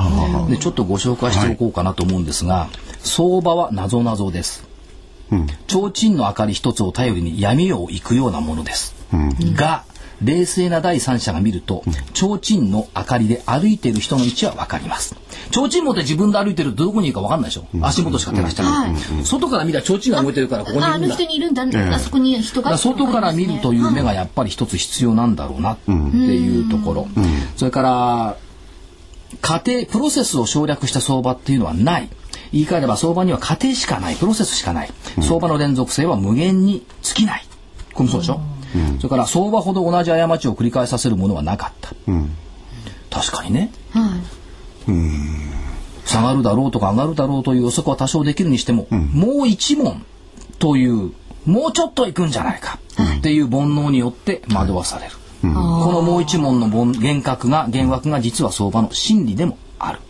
[0.49, 2.69] でちょっとご紹介しておこうかなと思うんですが、
[3.01, 4.69] 相場は謎々です。
[5.67, 8.95] 提灯の明かり一つを頼りに闇を行くようなものです。
[9.55, 9.85] が
[10.23, 11.83] 冷静な第三者が見ると、
[12.14, 15.16] 提灯の明かりで歩いている人の位置は分かります。
[15.53, 17.66] 提灯持って自分で歩いてるとどこにいるか分かんないでしょ？
[17.83, 19.25] 足元しか照らしてない。
[19.25, 21.14] 外から見たら提灯が動いてるからここにいああのるんだ。
[21.16, 22.70] 人にいるんだ、あそこに人が。
[22.70, 27.09] だから外から見るという目がやっぱり一つ必要なんだろうなっていうところ。
[27.57, 28.37] それから、
[29.41, 32.09] 過程、プロセスを省略した相場っていうのはない。
[32.53, 34.91] 言い換えれば相場には過程しかない、プロセスしかない。
[35.23, 37.47] 相場の連続性は無限に尽きない。
[37.95, 38.41] これもそうでしょ、
[38.99, 41.91] それから相場ほど同じ過ちを繰り返させるものはなかった。
[43.11, 43.73] 確かにね。
[46.05, 50.05] 下がるだろうとか上がるだろうという予測は多少できるにしても、もう一問
[50.59, 51.12] という
[51.45, 52.79] もうちょっといくんじゃないか
[53.18, 55.12] っていう煩悩によって惑わされる、
[55.43, 60.01] このもう一問の凡幻覚が幻惑が実は相場の真理でもある。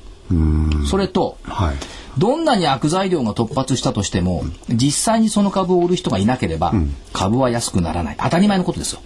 [0.87, 1.77] それと、はい。
[2.19, 6.73] どんなに悪材料が突発したとしても、実際にその株を売る人がいなければ、
[7.13, 8.17] 株は安くならない。
[8.19, 9.01] 当たり前のことですよ、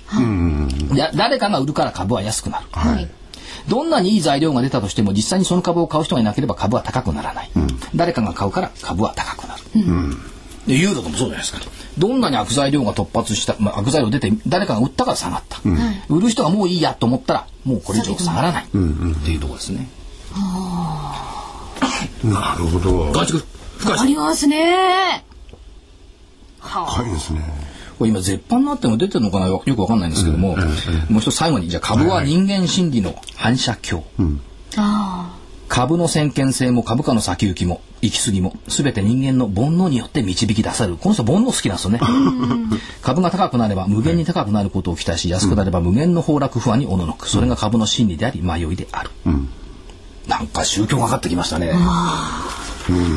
[0.95, 3.09] や誰かが売るから株は安くなる、はい。
[3.69, 7.51] どんなにいい材料が出たとしても実際にその株を買う人がいなければ株は高くならない、
[7.95, 9.63] 誰かが買うから株は高くなる、
[10.67, 11.61] でユーロでもそうじゃないですか。
[11.99, 15.61] どんなに悪材料が突発した、まあ、悪材料出て誰かが売ったから下がった、
[16.09, 18.65] 売る人がもういいやと思ったらもうこれ以上下がらない。
[18.65, 18.77] って
[19.31, 19.89] いうところですね
[22.25, 23.13] なるほど。
[23.13, 23.39] 外畜
[23.79, 25.25] 深いですありますね。
[26.61, 27.41] 深いですね。
[27.99, 29.47] これ今絶版になっても出てるのかな？
[29.47, 30.57] よくわかんないんですけども、
[31.09, 34.05] もう一つ最後にじゃあ株は人間心理の反射鏡、
[34.77, 35.39] あ
[35.69, 40.99] 株の先見性も株価の先行きも行き過ぎも全て人間の煩悩によって導き出される。
[40.99, 42.01] この人煩悩好きなんですよね。
[43.03, 47.29] 株が高くなれば無限に高くなることを期待し安くなれば無限の崩落不安におののく。
[47.29, 49.11] それが株の心理であり迷いである、
[50.29, 52.53] なんか宗教がかかってきましたね、あ。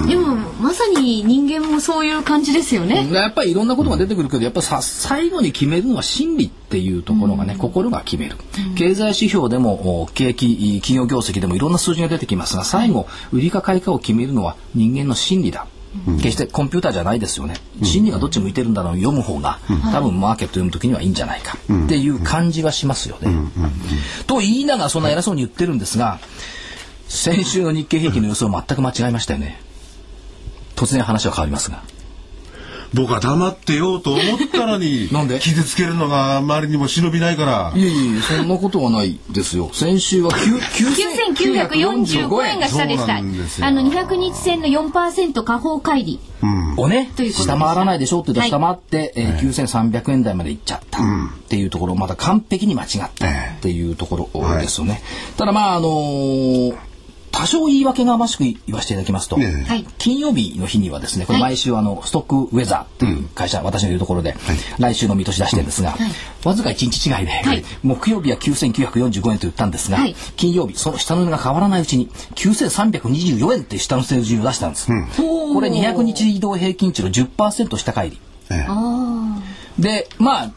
[0.07, 3.07] でも、まさに人間もそういう感じですよね。
[3.12, 8.36] やっぱりいろんなことが出てくるけど、やっぱさ最後に決めるのは心理っていうところがね、心が決める、
[8.76, 15.68] 経済指標でもお景気企業業績でもいろんな数字が出てきますが最後売りか買いかを決めるのは人間の心理だ。
[16.18, 17.55] 決してコンピューターじゃないですよね。
[17.84, 19.60] 心理がどっち向いてるんだろう読む方が、
[19.91, 21.57] 多分マーケット読む時にはいいんじゃないか。
[21.86, 23.32] っていう感じはしますよね。
[24.28, 26.20] と言いながらそんな偉そうに言ってるんですが、
[27.10, 29.60] 先週の日経平均の予想全く間違えましたよね。
[30.76, 31.82] 突然話は変わりますが。
[32.91, 35.39] 僕は黙ってようと思ったのに なんで？
[35.39, 37.72] 傷つけるのがあまりにも忍びないから。
[37.76, 39.70] いやいやそんなことはないですよ。
[39.74, 43.18] 先週は9945円が下でした。
[43.18, 43.22] あ
[43.72, 46.18] の、200日線の4%下方乖離。
[46.78, 47.12] をね？
[47.16, 47.53] ということでした。
[47.57, 48.20] 下回らないでしょ？
[48.20, 48.49] うって言うとはい。
[48.49, 50.99] 下回って、えー9300円台まで行っちゃった。
[50.99, 51.03] っ
[51.49, 53.05] ていうところまた完璧に間違った。
[53.05, 53.10] っ
[53.62, 55.01] ていうところですよね。
[55.38, 56.76] ただまああのー
[57.32, 59.86] 多少言い訳がましく言わせていただきますと、ねはい。
[59.98, 64.36] 金曜日の日にはですね、これ毎週あの、ストックウェザーっていう会社、私のいるところで、
[64.78, 65.96] 来週の見通し出してるんですが、
[66.44, 67.64] わずか1日違いで、はい。
[67.84, 70.16] 木曜日は9945円と言ったんですが、はい。
[70.36, 74.88] 金曜日、その下の値が変わらないうちに、9324円っていう下の数字を出したんです。
[74.88, 78.20] これ200日移動平均値の10%下返り。
[78.52, 78.66] ええ。
[78.68, 79.42] あ
[79.78, 80.52] で、まあ、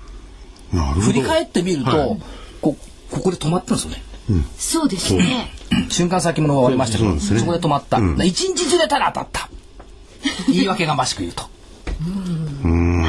[1.01, 2.23] 振り返ってみると、はい。
[2.61, 2.77] こ
[3.11, 4.03] ここで止まったんですよね。
[4.31, 5.53] あ、そうですね。
[5.89, 7.99] 瞬間先物が終わりましたけど、そこで止まった。
[8.25, 9.49] 一日中でたら当たった。
[10.49, 11.45] 言い訳がましく言うと。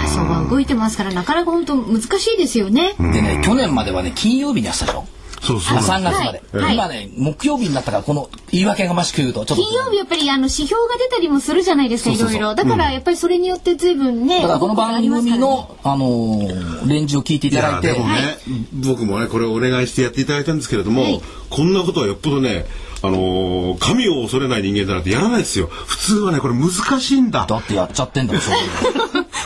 [0.07, 2.95] 相場動いてますから、なかなか本当難しいですよね。
[2.99, 5.05] でね、去年まではね、金曜日にやたでしょ。
[5.43, 5.77] そうそう。
[5.77, 9.63] あ3月まで、はい今ね、木曜日になったから、この言い訳がましく言うと、ちょっと。
[9.63, 12.33] 金曜日やっぱりあの指標が出たりもするじゃないですか、いそうそう。
[12.33, 12.55] そうろいろ。
[12.55, 18.37] だからやっぱりそれによって随分ね、だからこの番組の、あのーレンジを聞いていいただいて、やでもね、
[18.73, 21.21] 僕もねこれをお願いしてやっていただいたんですけれども、はい。
[21.49, 22.65] こんなことはよっぽどね
[23.03, 25.67] あのー神を恐れない人間だなんてやらないですよ。
[25.67, 26.71] 普通はねこれ難
[27.01, 27.45] しいんだ。
[27.47, 28.57] だってやっちゃってんだもん、そうい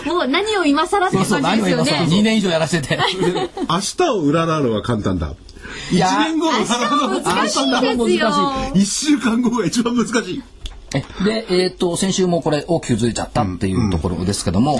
[0.06, 2.22] うのもう何を今更ってそうそう、感じですよ何を今更2ね。
[2.24, 2.98] 年以上やらせて。
[2.98, 5.34] 明日を占うのは簡単だ
[5.92, 7.66] 1年後のは難しいですよ。
[8.76, 10.44] 1週間後が一番難しい
[10.96, 14.80] えで、えーっと、先週もこれ大きくずれちゃったっていうところですけども、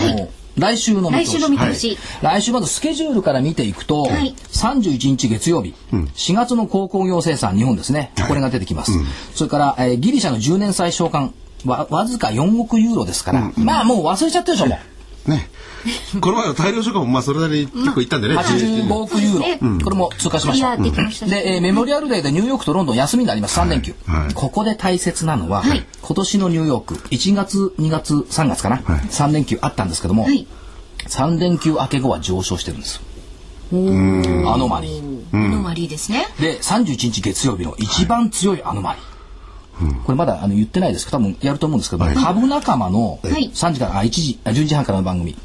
[0.58, 1.98] 来週の見通し来週の見通し。
[2.22, 8.92] 来週まずスケジュールから見ていくと、はい31日月曜日、4月の鉱工業生産日本ですね、これが出てきます、
[9.36, 11.34] それから、えーギリシャの10年債償還
[11.66, 14.80] わわずか4億ユーロですから、まあもう忘れちゃってるでしょも
[15.28, 15.50] うね。
[16.22, 18.36] この前の大量書館もまあそれなりに結構行ったんでね。
[18.36, 20.76] 85億ユねーロ、これも通過しました。
[20.76, 21.26] いや出てました。
[21.26, 23.60] ねで、えーメモリアルデーでニューヨークとロンドン休みになります。
[23.60, 24.34] 3連休、はい。
[24.34, 25.86] ここで大切なのは、はい。
[26.02, 30.48] 今年のニューヨーク1月2月3月かな、3連休あったんですけども、はい。
[31.08, 32.96] 3連休明け後は上昇してるんです。
[32.96, 35.28] よアノマリー。
[35.34, 36.28] アノマリーですね。
[36.40, 39.04] で31日月曜日の一番強いアノマリー、
[40.06, 41.06] これまだあの言ってないです。
[41.06, 43.50] けど多分やると思うんですけど、株仲間のはい。
[43.54, 45.36] 3時からあ1時あ12時半からの番組、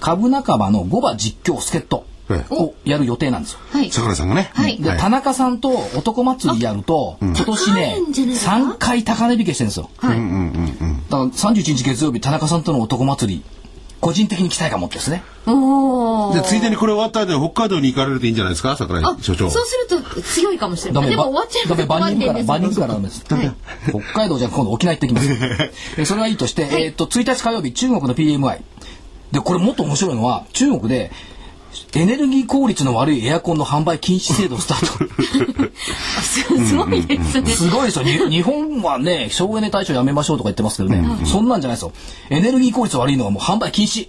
[0.00, 2.54] 株仲間の5番実況助っ人ええ。
[2.54, 3.60] をやる予定なんですよ。
[3.70, 3.90] はい。
[3.90, 4.50] 桜井さんがね。
[4.52, 4.76] はい。
[4.82, 8.10] で、田中さんと男祭りやると、今年ね高い。
[8.10, 9.90] んじゃないですか3回高値引けしてるんですよ。
[9.98, 10.18] はい。
[10.18, 13.42] だから31日月曜日田中さんとの男祭り
[14.06, 15.24] 個人的に期待感持ってですね。
[15.46, 19.50] で、ついでにこれ終わった後に北海道に行かれるといいんじゃないですか、桜井あ、所長。
[19.50, 21.10] そうすると強いかもしれない。
[21.10, 22.94] でも終わっちゃうダメ、万人から、万人からら。
[22.94, 23.24] ダメです。
[23.24, 25.28] 北海道じゃ今度沖縄行ってきます。
[25.98, 28.60] えそれはいいとして、えっと、1日火曜日、中国の PMI。
[29.32, 31.10] で、これもっと面白いのは、中国で、
[31.94, 35.70] エネルギー効率の悪いエアコンの販売禁止制度スタート。
[36.22, 37.50] すごいですね。
[37.50, 38.04] すごいですよ。
[38.04, 41.92] に日本はね、省エネ対象やめましょうとか言ってますけどね、そんなんじゃないですよ。
[42.30, 44.08] エネルギー効率悪いのはもう販売禁止。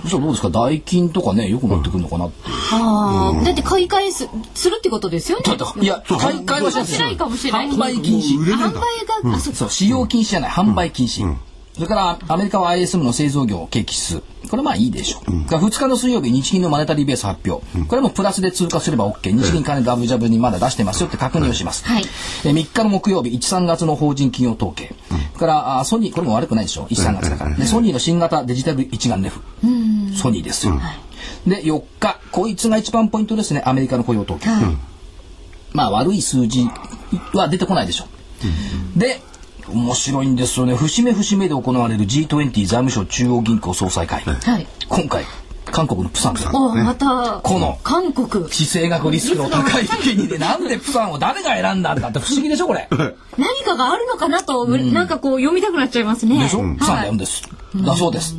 [0.00, 0.50] そしたらどうですか？
[0.50, 2.34] 代金とかね、良くなってくるのかなって。
[2.72, 5.44] ああ、だって買い替えすするってことですよね。
[5.80, 8.38] いや、買い替えはしないですしないかもしれない販売禁止。
[8.38, 8.80] 販売
[9.24, 11.24] が、うそう、使用禁止じゃない、販売禁止。
[11.78, 14.22] それから、アメリカは ISM の製造業景気指数。
[14.50, 15.30] これまあいいでしょう。
[15.30, 17.64] 2日の水曜日、日銀のマネタリーベース発表。
[17.86, 19.30] これもプラスで通過すれば OK。
[19.30, 21.84] 日銀金ダブジャブにまだ出してますよって確認をします。
[21.84, 22.04] はい
[22.44, 24.92] えー3日の木曜日、1、3月の法人企業統計。
[25.08, 26.86] それから、あソニー、これも悪くないでしょ。
[26.86, 27.54] 1、3月だから。
[27.54, 29.40] で、ソニーの新型デジタル一眼レフ。
[30.16, 30.80] ソニーですよ。
[31.46, 33.62] で、4日、こいつが一番ポイントですね。
[33.64, 34.48] アメリカの雇用統計。
[34.48, 34.64] はい。
[35.72, 36.66] まあ悪い数字
[37.34, 38.06] は出てこないでしょ
[38.96, 38.98] う。
[38.98, 39.20] で、
[39.72, 40.74] 面白いんですよね。
[40.74, 44.22] 節目節目で行われる G20 財務省中央銀行総裁会。
[44.22, 44.66] はい。
[44.88, 45.24] 今回、
[45.70, 46.48] 韓国のプサンです。
[46.52, 48.46] おまた、この韓国。
[48.48, 52.88] 地政学リスクの高い国でなんでプサンを誰が選んだんだって不思議でしょこれ。
[53.36, 56.42] 何かがあるのかなと、なんかこう読みたくなっちゃいますね。
[56.42, 57.42] でしょ、プサンでやるんです。
[57.76, 58.36] だそうです。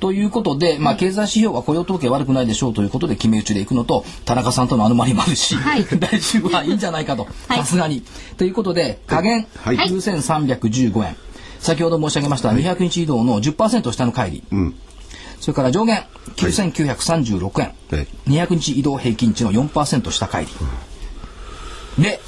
[0.00, 5.84] ということで、まあ、経済指標は雇用統計悪くないでしょうということで決め打ちでいくのと、田中さんとのアノマリもあるし、はい。
[5.84, 7.58] 来週はいいんじゃないかと、はい。
[7.58, 8.02] さすがに。
[8.36, 9.76] ということで、加減、はい。
[9.76, 11.16] 9315円。
[11.60, 14.72] 先ほど申し上げました200日移動の10%下の乖離。
[15.38, 16.04] それから上限、
[16.36, 17.72] 9936円。
[17.90, 18.08] はい。
[18.26, 20.70] 200日移動平均値の4%下乖離。
[21.98, 22.20] で、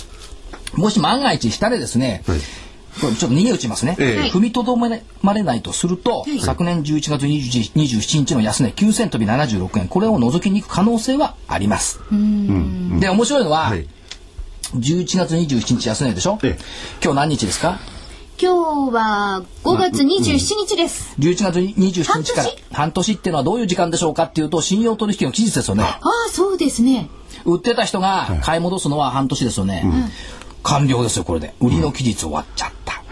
[0.75, 2.39] もし万が一下でですね、はい
[3.01, 3.97] これちょっと逃げ打ちますね。
[3.99, 4.31] ええ。
[4.31, 5.03] 踏みとどまれ
[5.43, 12.01] ないとすると、昨年11月20 27日の安値9000飛び76円、これを除きに行く可能性はあります。
[12.11, 13.87] で、面白いのは、はい。
[14.77, 16.65] 11月27日安値でしょ、ええ。
[17.03, 17.79] 今日何日ですか？
[18.37, 21.15] 今日は5月27日です。
[21.21, 25.85] 11月27日から半半年っていうのはどういう時間でしょうかっていうと信用取引の期日ですよね。
[25.85, 27.09] ああ、そうですね。
[27.45, 29.85] 売ってた人が買い戻すのは半年ですよね、
[30.65, 31.55] 完了ですよこれで。
[31.61, 33.03] 売りの期日終わっちゃった、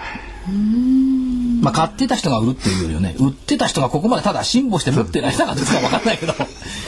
[1.62, 6.34] まあ買ってた人が売るっていうよりはね売ってた人がここまでただ辛抱して持ってない人がですか分かんないけど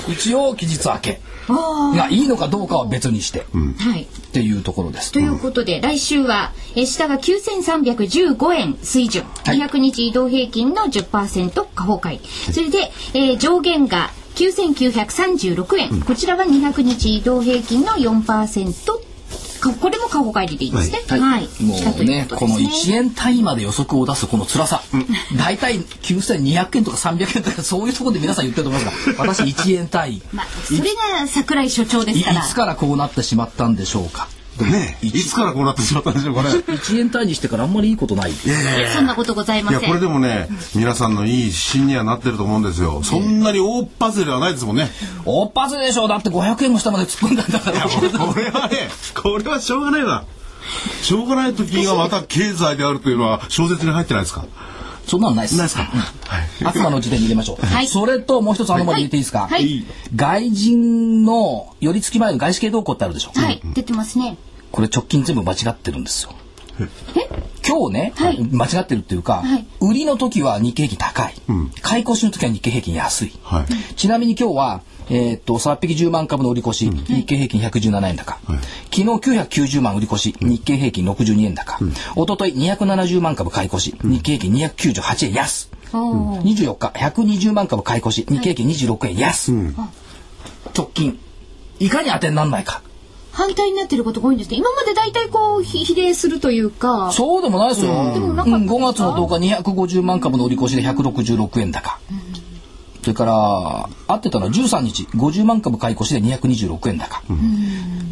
[0.09, 4.03] 一応期日明けがいいのかどうかは別にして、はい。
[4.05, 5.12] っていうところです。
[5.12, 9.59] ということで、来週は、えー下が9315円水準、はい。
[9.59, 12.21] 200日移動平均の10%下方改。
[12.51, 19.14] それで、えー上限が9936円、こちらは200日移動平均の4%か
[19.73, 21.01] これも過去返りでいいですね。
[21.21, 21.49] はい。
[21.62, 24.83] もしたとうねいうこの1円単位まで予測を出すこの辛さ、
[25.37, 32.43] 大体9200円とか300円とかそういうところで皆さん言ってると思いますが 私1円単位まあ、それが桜井所長でいいすから。
[32.43, 34.29] つからこうなってしまったんでしょうか
[34.62, 36.50] ねいつからこうなってしまったんでしょうかね。
[36.50, 38.32] 1円単位にしてからあんまりいいことない
[38.94, 39.88] そんなことございまいや、せん。
[39.88, 43.02] これでもね、皆さんのいい指針にはなってると思うんですよ。
[43.02, 44.90] そんなに大っぱずではないですもんね。
[45.24, 50.24] おっぱずでしょだって500円も下まで突っ込んだんだからこれはね、これはしょうがないな。
[51.02, 54.46] しょうがない時がまた経済であるというのは小説に入ってないですか？
[55.07, 55.57] そんなのないです。
[55.57, 55.90] ないですか？
[56.61, 56.66] うん。
[56.68, 57.86] 悪魔の時点に入れましょう、はい。
[57.86, 59.50] それともう一つあのまで入れていいですか、はい。
[59.50, 59.84] はい。
[60.14, 64.36] 外人の寄り付き前の外資系動向ってあるでしょ、はい、出てますね。
[64.72, 66.34] これ直近全部間違ってるんですよ。
[67.66, 68.42] 今日ね、はい。
[68.42, 69.66] 間違ってるっていうか、はい。
[69.80, 71.34] 売りの時は日経平均高い、
[71.80, 73.94] 買い越しの時は日経平均安い、はい。
[73.94, 78.57] ちなみに今日は、えーっと3匹10万株の売り越し、日経平均117円高、昨
[78.96, 86.42] 日990万売り越し、日経平均62円高、一昨日270万株買い越し、日経平均298円安、おー。
[86.42, 89.52] 24日120万株買い越し日経平均26円安、
[90.76, 91.18] 直近
[91.80, 92.82] いかに当てにならないか。
[93.34, 97.11] 反対になってることが多いんですけど今まで大体こうひ比例するというか。
[97.12, 97.90] そうでもないですよ。
[97.90, 101.98] うん、でもなかった5月の10日250万株の売り越しで166円高。
[103.05, 107.22] それから、合ってたのは13日、50万株買い越しで226円高。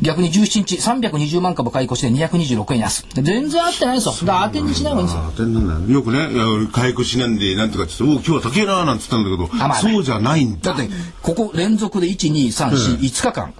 [0.02, 3.02] 逆に17日、320万株買い越しで226円安。
[3.14, 4.14] で全然合ってないですよ。
[4.26, 5.46] だ当てにしない方がいいんですよ。
[5.48, 5.86] ん。
[5.86, 6.28] だよくね
[6.72, 10.74] 買い越しなんでなんとかって言ってお今日は高えななんつったんだけどあまあそうじゃないんだ。
[10.74, 10.90] だって、
[11.22, 13.54] ここ連続で1、2、3、4、5日間、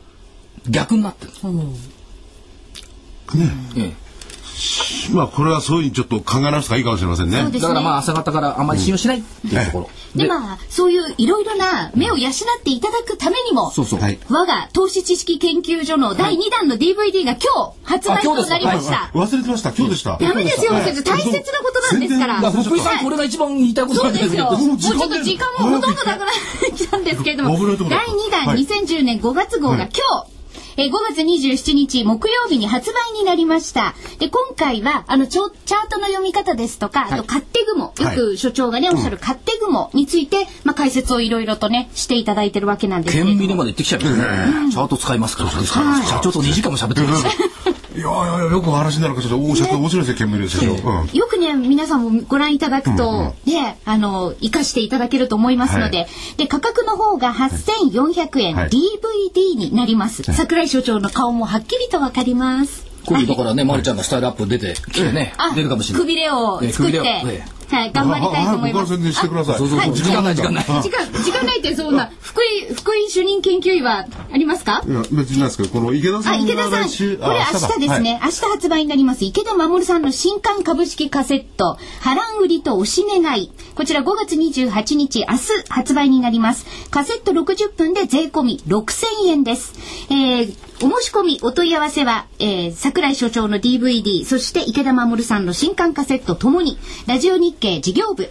[0.69, 1.33] 逆になってる。
[3.79, 4.02] ええ
[5.13, 7.41] まあこれはそういうふうにちょっと考え直した方がいいかもしれませんね。
[7.41, 9.91] そうですだからまあ朝方からあまり信用しないっていうところ。
[10.17, 12.33] でまあそういういろいろな目を養っ
[12.63, 14.01] ていただくためにもそうそう。
[14.01, 14.19] はい。
[14.29, 19.11] 我が投資知識研究所の第2弾の DVD が今日発売となりました。
[19.15, 19.73] 忘れてました。
[19.73, 20.19] 今日でした。
[20.19, 21.03] ダメですよ、先生。
[21.03, 22.41] 大切なことなんですから。
[22.41, 24.97] だから福井さん、これが一番言いたいことそなですけどうんですよ。
[24.97, 26.29] もうちょっと時間もほとんどなくなっ
[26.61, 27.51] てきたんですけれども、
[27.89, 28.65] 第2弾はい。
[28.65, 30.42] 2010年5月号が今日、
[30.77, 33.95] えー5月27日木曜日に発売になりました。
[34.19, 35.49] で、今回は、あの、チャー
[35.91, 43.39] トの読み方ですとか、あと、勝手雲、よく所長がね、おっしゃる勝手雲について、まあ、解説をいろいろとね、していただいてるわけなんですけれども。
[43.39, 44.25] 県民まで行ってきちゃいますね。
[44.71, 45.51] チャート使いますから。
[45.51, 47.33] 社長と2時間も喋ってるんですよ。
[47.95, 58.71] いやいやよくお話になるかちょっとお社長面白いですね県民ですけよくね、皆さんもご覧いただくと、ね、あの、活かしていただけると思いますので、はで、価格の方が8400円、はい。
[58.71, 60.23] DVD になります。
[60.23, 62.87] 桜井所長の顔もはっきりとわかります。
[63.05, 64.75] 今度だからね、まるちゃんがスタイルアップ出て
[65.13, 66.07] ね、あ、出るかもしれない。
[66.07, 68.93] くびれを作って、はい、頑張りたいと思います。
[68.93, 69.59] ああ僕から宣伝してください。
[69.59, 70.35] 時間ない。
[70.35, 70.65] 時間ない。
[70.65, 74.83] 時間、時間ないってそんな、福井、福井主任研究員はありますか？
[74.87, 83.51] いや別になんですけどこの池田さあ、ん池田さん、これ明日ですね、明日発売になります、池田守さんの新刊株式カセット、波乱売りと押し願い。
[83.75, 86.67] こちら5月28日、明日発売になります。
[86.91, 89.73] カセット60分で税込み6000円です。
[90.11, 98.29] えーお申し込み、お問い合わせは、えー、桜井所長の DVD、そして池田守さんの新刊カセットともに、ラジオ日経事業部、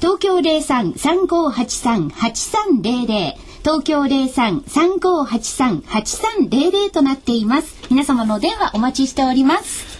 [0.00, 3.34] 東京03-3583-8300
[3.64, 7.74] 東京03-3583-8300となっています。
[7.90, 9.98] 皆様のお電話お待ちしております。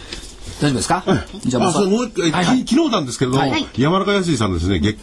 [0.62, 1.04] 大丈夫ですか？
[1.44, 4.98] じゃああそうもう一回、はいはいき昨日なんですけれども、はい山中康さんですね月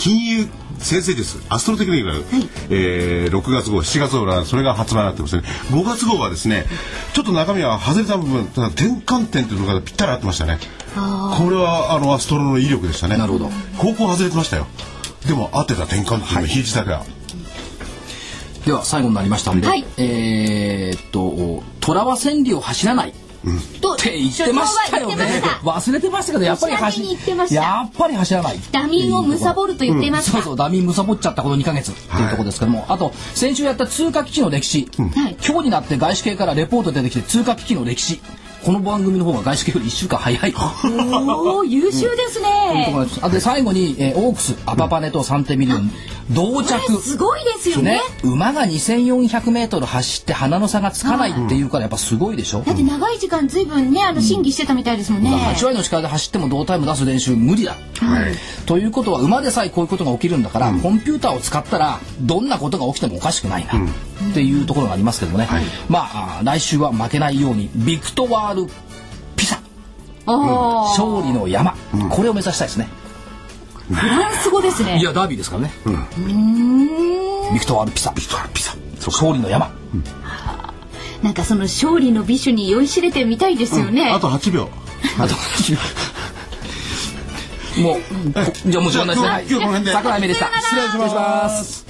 [0.00, 0.48] 金融
[0.78, 1.38] 先生です。
[1.50, 2.24] アストロテクニカル、
[2.70, 5.42] えー、6月号7月号はそれが発売になってますね。
[5.70, 6.64] 5月号はですね
[7.12, 10.58] ちょっと中身は外れた部分ただ転換点というのがぴったり合ってましたね。
[10.94, 13.18] これはあのアストロの威力でしたね。
[13.18, 13.50] なるほど。
[13.76, 14.66] 高校外れてましたよ。
[15.28, 17.04] でも合ってた転換点の比率だけは、
[18.64, 19.84] では最後になりましたんで、はい。
[19.98, 23.12] えーっと、虎は千里を走らない。
[23.80, 25.42] とって言ってましたよね。
[25.62, 27.54] 忘れてましたけど、やっぱり走おしゃれに言ってました。
[27.54, 28.60] やっぱり走らない。
[28.70, 30.32] ダミーを貪ると言っていました。
[30.32, 35.36] そうそう、ダミーむさぼっちゃったこの2ヶ月っていうところですけども、あと、先週やった通貨基地の歴史、はい。
[35.44, 38.20] 今日になって外資系からレポート出てきて通貨基地の歴史、
[38.64, 40.54] この番組の方が外資系より1週間早い。
[41.24, 42.94] おお優秀ですね。
[43.22, 45.90] あで最後に、えーオークスアパパネとサンテミリオン。
[46.30, 46.78] 同着。
[47.00, 47.94] すごいですよね。
[47.94, 48.00] ね。
[48.22, 55.30] 馬が2400メートル走って鼻の差がつかないっていうからやっぱすごいでしょ、だって長い時間ずいぶんね、あの審議してたみたいですもんね。
[55.30, 57.76] 8割の力で走っても同タイム出す練習無理だ、
[58.66, 63.72] ということは馬でさえこういうことが起きるんだから、コンピューターを使ったらどんなことが起きてもおかしくないな、
[64.30, 65.48] っていうところがありますけどもね、
[65.88, 68.70] まああー来週は負けないようにビクトワール・
[69.36, 69.60] ピサ。
[70.26, 70.88] おー。
[70.90, 71.74] 勝利の山、
[72.10, 72.88] これを目指したいですね。
[73.90, 74.98] フランス語ですね。
[75.00, 75.72] いやダービーですからね、
[77.52, 78.12] ビクトワール・ピサ。
[78.12, 78.76] ビクトワールピサ。
[79.06, 79.70] 勝利の山。
[81.22, 84.10] なんかその勝利の美酒に酔いしれてみたいですよね。
[84.10, 84.68] あと8秒。
[85.18, 85.34] あと
[87.80, 88.00] もう
[88.32, 89.92] こじゃあもう時間ないですね、今日この辺で。
[89.92, 90.46] 桜井明でした。
[90.60, 91.89] 失礼します